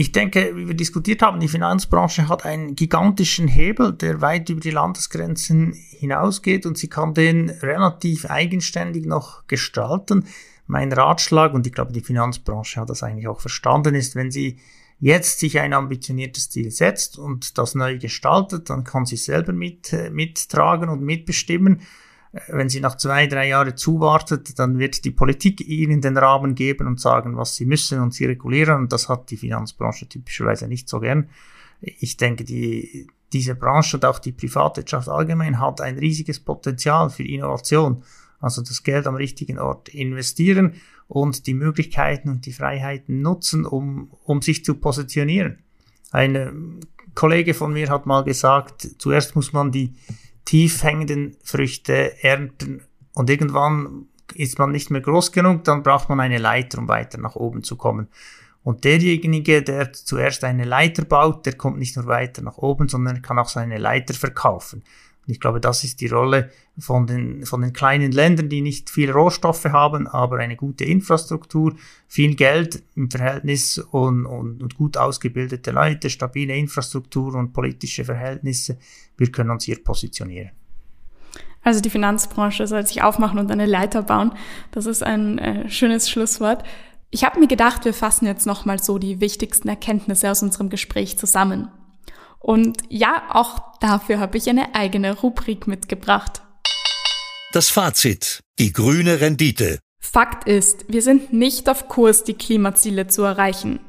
Ich 0.00 0.12
denke, 0.12 0.56
wie 0.56 0.66
wir 0.66 0.74
diskutiert 0.74 1.20
haben, 1.20 1.40
die 1.40 1.48
Finanzbranche 1.48 2.26
hat 2.26 2.46
einen 2.46 2.74
gigantischen 2.74 3.48
Hebel, 3.48 3.92
der 3.92 4.22
weit 4.22 4.48
über 4.48 4.60
die 4.60 4.70
Landesgrenzen 4.70 5.74
hinausgeht 5.74 6.64
und 6.64 6.78
sie 6.78 6.88
kann 6.88 7.12
den 7.12 7.50
relativ 7.50 8.24
eigenständig 8.24 9.04
noch 9.04 9.46
gestalten. 9.46 10.24
Mein 10.66 10.90
Ratschlag, 10.90 11.52
und 11.52 11.66
ich 11.66 11.74
glaube, 11.74 11.92
die 11.92 12.00
Finanzbranche 12.00 12.80
hat 12.80 12.88
das 12.88 13.02
eigentlich 13.02 13.28
auch 13.28 13.42
verstanden, 13.42 13.94
ist, 13.94 14.14
wenn 14.14 14.30
sie 14.30 14.56
jetzt 15.00 15.38
sich 15.38 15.60
ein 15.60 15.74
ambitioniertes 15.74 16.48
Ziel 16.48 16.70
setzt 16.70 17.18
und 17.18 17.58
das 17.58 17.74
neu 17.74 17.98
gestaltet, 17.98 18.70
dann 18.70 18.84
kann 18.84 19.04
sie 19.04 19.18
selber 19.18 19.52
mit, 19.52 19.92
äh, 19.92 20.08
mittragen 20.08 20.88
und 20.88 21.02
mitbestimmen 21.02 21.82
wenn 22.48 22.68
sie 22.68 22.80
nach 22.80 22.96
zwei, 22.96 23.26
drei 23.26 23.48
Jahren 23.48 23.76
zuwartet, 23.76 24.58
dann 24.58 24.78
wird 24.78 25.04
die 25.04 25.10
Politik 25.10 25.60
ihnen 25.66 26.00
den 26.00 26.16
Rahmen 26.16 26.54
geben 26.54 26.86
und 26.86 27.00
sagen, 27.00 27.36
was 27.36 27.56
sie 27.56 27.66
müssen 27.66 28.00
und 28.00 28.14
sie 28.14 28.26
regulieren. 28.26 28.76
Und 28.76 28.92
das 28.92 29.08
hat 29.08 29.30
die 29.30 29.36
Finanzbranche 29.36 30.08
typischerweise 30.08 30.68
nicht 30.68 30.88
so 30.88 31.00
gern. 31.00 31.28
Ich 31.80 32.16
denke, 32.16 32.44
die, 32.44 33.08
diese 33.32 33.56
Branche 33.56 33.96
und 33.96 34.04
auch 34.04 34.20
die 34.20 34.32
Privatwirtschaft 34.32 35.08
allgemein 35.08 35.58
hat 35.58 35.80
ein 35.80 35.98
riesiges 35.98 36.38
Potenzial 36.38 37.10
für 37.10 37.24
Innovation. 37.24 38.04
Also 38.38 38.62
das 38.62 38.82
Geld 38.84 39.06
am 39.06 39.16
richtigen 39.16 39.58
Ort 39.58 39.88
investieren 39.88 40.74
und 41.08 41.46
die 41.46 41.54
Möglichkeiten 41.54 42.30
und 42.30 42.46
die 42.46 42.52
Freiheiten 42.52 43.22
nutzen, 43.22 43.66
um, 43.66 44.12
um 44.24 44.40
sich 44.40 44.64
zu 44.64 44.74
positionieren. 44.74 45.58
Ein 46.12 46.80
Kollege 47.14 47.54
von 47.54 47.72
mir 47.72 47.88
hat 47.90 48.06
mal 48.06 48.22
gesagt, 48.22 48.88
zuerst 48.98 49.34
muss 49.34 49.52
man 49.52 49.72
die 49.72 49.94
tief 50.50 50.82
hängenden 50.82 51.36
Früchte 51.44 52.24
ernten 52.24 52.82
und 53.14 53.30
irgendwann 53.30 54.06
ist 54.34 54.58
man 54.58 54.72
nicht 54.72 54.90
mehr 54.90 55.00
groß 55.00 55.30
genug, 55.30 55.62
dann 55.62 55.84
braucht 55.84 56.08
man 56.08 56.18
eine 56.18 56.38
Leiter, 56.38 56.78
um 56.78 56.88
weiter 56.88 57.18
nach 57.18 57.36
oben 57.36 57.62
zu 57.62 57.76
kommen. 57.76 58.08
Und 58.64 58.82
derjenige, 58.82 59.62
der 59.62 59.92
zuerst 59.92 60.42
eine 60.42 60.64
Leiter 60.64 61.04
baut, 61.04 61.46
der 61.46 61.52
kommt 61.52 61.78
nicht 61.78 61.94
nur 61.94 62.06
weiter 62.06 62.42
nach 62.42 62.58
oben, 62.58 62.88
sondern 62.88 63.22
kann 63.22 63.38
auch 63.38 63.48
seine 63.48 63.78
Leiter 63.78 64.12
verkaufen. 64.12 64.82
Ich 65.30 65.40
glaube, 65.40 65.60
das 65.60 65.84
ist 65.84 66.00
die 66.00 66.08
Rolle 66.08 66.50
von 66.78 67.06
den, 67.06 67.46
von 67.46 67.60
den 67.60 67.72
kleinen 67.72 68.12
Ländern, 68.12 68.48
die 68.48 68.60
nicht 68.60 68.90
viele 68.90 69.12
Rohstoffe 69.12 69.64
haben, 69.66 70.06
aber 70.06 70.38
eine 70.38 70.56
gute 70.56 70.84
Infrastruktur, 70.84 71.74
viel 72.08 72.34
Geld 72.34 72.82
im 72.94 73.10
Verhältnis 73.10 73.78
und, 73.78 74.26
und, 74.26 74.62
und 74.62 74.76
gut 74.76 74.96
ausgebildete 74.96 75.70
Leute, 75.70 76.10
stabile 76.10 76.56
Infrastruktur 76.56 77.34
und 77.34 77.52
politische 77.52 78.04
Verhältnisse. 78.04 78.78
Wir 79.16 79.30
können 79.30 79.50
uns 79.50 79.64
hier 79.64 79.82
positionieren. 79.82 80.50
Also 81.62 81.80
die 81.80 81.90
Finanzbranche 81.90 82.66
soll 82.66 82.86
sich 82.86 83.02
aufmachen 83.02 83.38
und 83.38 83.50
eine 83.50 83.66
Leiter 83.66 84.02
bauen. 84.02 84.32
Das 84.70 84.86
ist 84.86 85.02
ein 85.02 85.38
äh, 85.38 85.68
schönes 85.68 86.08
Schlusswort. 86.08 86.64
Ich 87.10 87.24
habe 87.24 87.40
mir 87.40 87.48
gedacht, 87.48 87.84
wir 87.84 87.92
fassen 87.92 88.26
jetzt 88.26 88.46
nochmal 88.46 88.82
so 88.82 88.98
die 88.98 89.20
wichtigsten 89.20 89.68
Erkenntnisse 89.68 90.30
aus 90.30 90.42
unserem 90.42 90.70
Gespräch 90.70 91.18
zusammen. 91.18 91.68
Und 92.40 92.78
ja, 92.88 93.24
auch 93.30 93.78
dafür 93.80 94.18
habe 94.18 94.38
ich 94.38 94.48
eine 94.48 94.74
eigene 94.74 95.16
Rubrik 95.16 95.66
mitgebracht. 95.66 96.42
Das 97.52 97.68
Fazit. 97.68 98.40
Die 98.58 98.72
grüne 98.72 99.20
Rendite. 99.20 99.78
Fakt 100.00 100.48
ist, 100.48 100.86
wir 100.88 101.02
sind 101.02 101.32
nicht 101.32 101.68
auf 101.68 101.88
Kurs, 101.88 102.24
die 102.24 102.34
Klimaziele 102.34 103.06
zu 103.06 103.22
erreichen. 103.22 103.80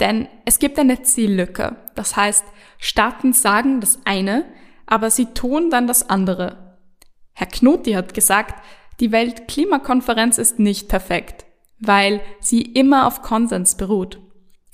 Denn 0.00 0.26
es 0.44 0.58
gibt 0.58 0.78
eine 0.78 1.02
Ziellücke. 1.02 1.76
Das 1.94 2.16
heißt, 2.16 2.44
Staaten 2.78 3.32
sagen 3.32 3.80
das 3.80 4.00
eine, 4.04 4.44
aber 4.86 5.10
sie 5.10 5.26
tun 5.26 5.70
dann 5.70 5.86
das 5.86 6.10
andere. 6.10 6.78
Herr 7.32 7.46
Knoti 7.46 7.92
hat 7.92 8.12
gesagt, 8.12 8.62
die 8.98 9.12
Weltklimakonferenz 9.12 10.38
ist 10.38 10.58
nicht 10.58 10.88
perfekt, 10.88 11.46
weil 11.78 12.20
sie 12.40 12.62
immer 12.62 13.06
auf 13.06 13.22
Konsens 13.22 13.76
beruht. 13.76 14.18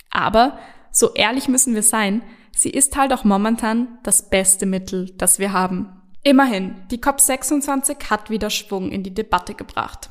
Aber, 0.09 0.57
so 0.91 1.13
ehrlich 1.13 1.47
müssen 1.47 1.75
wir 1.75 1.83
sein, 1.83 2.23
sie 2.55 2.69
ist 2.69 2.95
halt 2.95 3.13
auch 3.13 3.23
momentan 3.23 3.99
das 4.03 4.29
beste 4.29 4.65
Mittel, 4.65 5.11
das 5.17 5.39
wir 5.39 5.53
haben. 5.53 5.99
Immerhin, 6.23 6.75
die 6.91 6.99
COP26 6.99 8.09
hat 8.09 8.29
wieder 8.29 8.49
Schwung 8.49 8.91
in 8.91 9.03
die 9.03 9.13
Debatte 9.13 9.53
gebracht. 9.53 10.09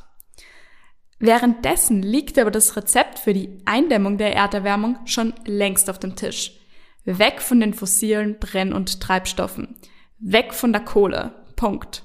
Währenddessen 1.19 2.01
liegt 2.01 2.39
aber 2.39 2.49
das 2.49 2.75
Rezept 2.77 3.19
für 3.19 3.33
die 3.33 3.61
Eindämmung 3.65 4.17
der 4.17 4.35
Erderwärmung 4.35 4.97
schon 5.05 5.33
längst 5.45 5.89
auf 5.89 5.99
dem 5.99 6.15
Tisch. 6.15 6.57
Weg 7.03 7.41
von 7.41 7.59
den 7.59 7.73
fossilen 7.73 8.39
Brenn- 8.39 8.73
und 8.73 9.01
Treibstoffen. 9.01 9.75
Weg 10.17 10.53
von 10.53 10.71
der 10.71 10.83
Kohle. 10.83 11.33
Punkt. 11.55 12.03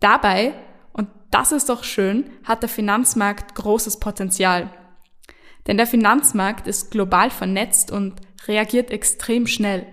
Dabei, 0.00 0.54
und 0.92 1.08
das 1.30 1.52
ist 1.52 1.68
doch 1.68 1.84
schön, 1.84 2.30
hat 2.44 2.62
der 2.62 2.68
Finanzmarkt 2.68 3.54
großes 3.54 4.00
Potenzial. 4.00 4.70
Denn 5.66 5.76
der 5.76 5.86
Finanzmarkt 5.86 6.66
ist 6.66 6.90
global 6.90 7.30
vernetzt 7.30 7.90
und 7.90 8.14
reagiert 8.48 8.90
extrem 8.90 9.46
schnell. 9.46 9.86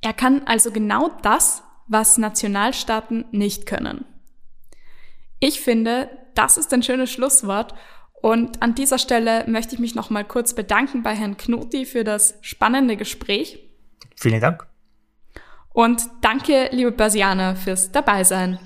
Er 0.00 0.12
kann 0.12 0.42
also 0.46 0.70
genau 0.70 1.10
das, 1.22 1.62
was 1.86 2.18
Nationalstaaten 2.18 3.26
nicht 3.32 3.66
können. 3.66 4.04
Ich 5.40 5.60
finde, 5.60 6.10
das 6.34 6.56
ist 6.56 6.72
ein 6.72 6.82
schönes 6.82 7.10
Schlusswort 7.10 7.74
und 8.22 8.62
an 8.62 8.74
dieser 8.74 8.98
Stelle 8.98 9.46
möchte 9.48 9.74
ich 9.74 9.80
mich 9.80 9.94
noch 9.94 10.10
mal 10.10 10.24
kurz 10.24 10.54
bedanken 10.54 11.02
bei 11.02 11.14
Herrn 11.14 11.36
Knoti 11.36 11.86
für 11.86 12.04
das 12.04 12.34
spannende 12.42 12.96
Gespräch. 12.96 13.58
Vielen 14.16 14.40
Dank. 14.40 14.66
Und 15.72 16.02
danke, 16.20 16.68
liebe 16.72 16.92
Börsianer, 16.92 17.56
fürs 17.56 17.92
Dabeisein. 17.92 18.58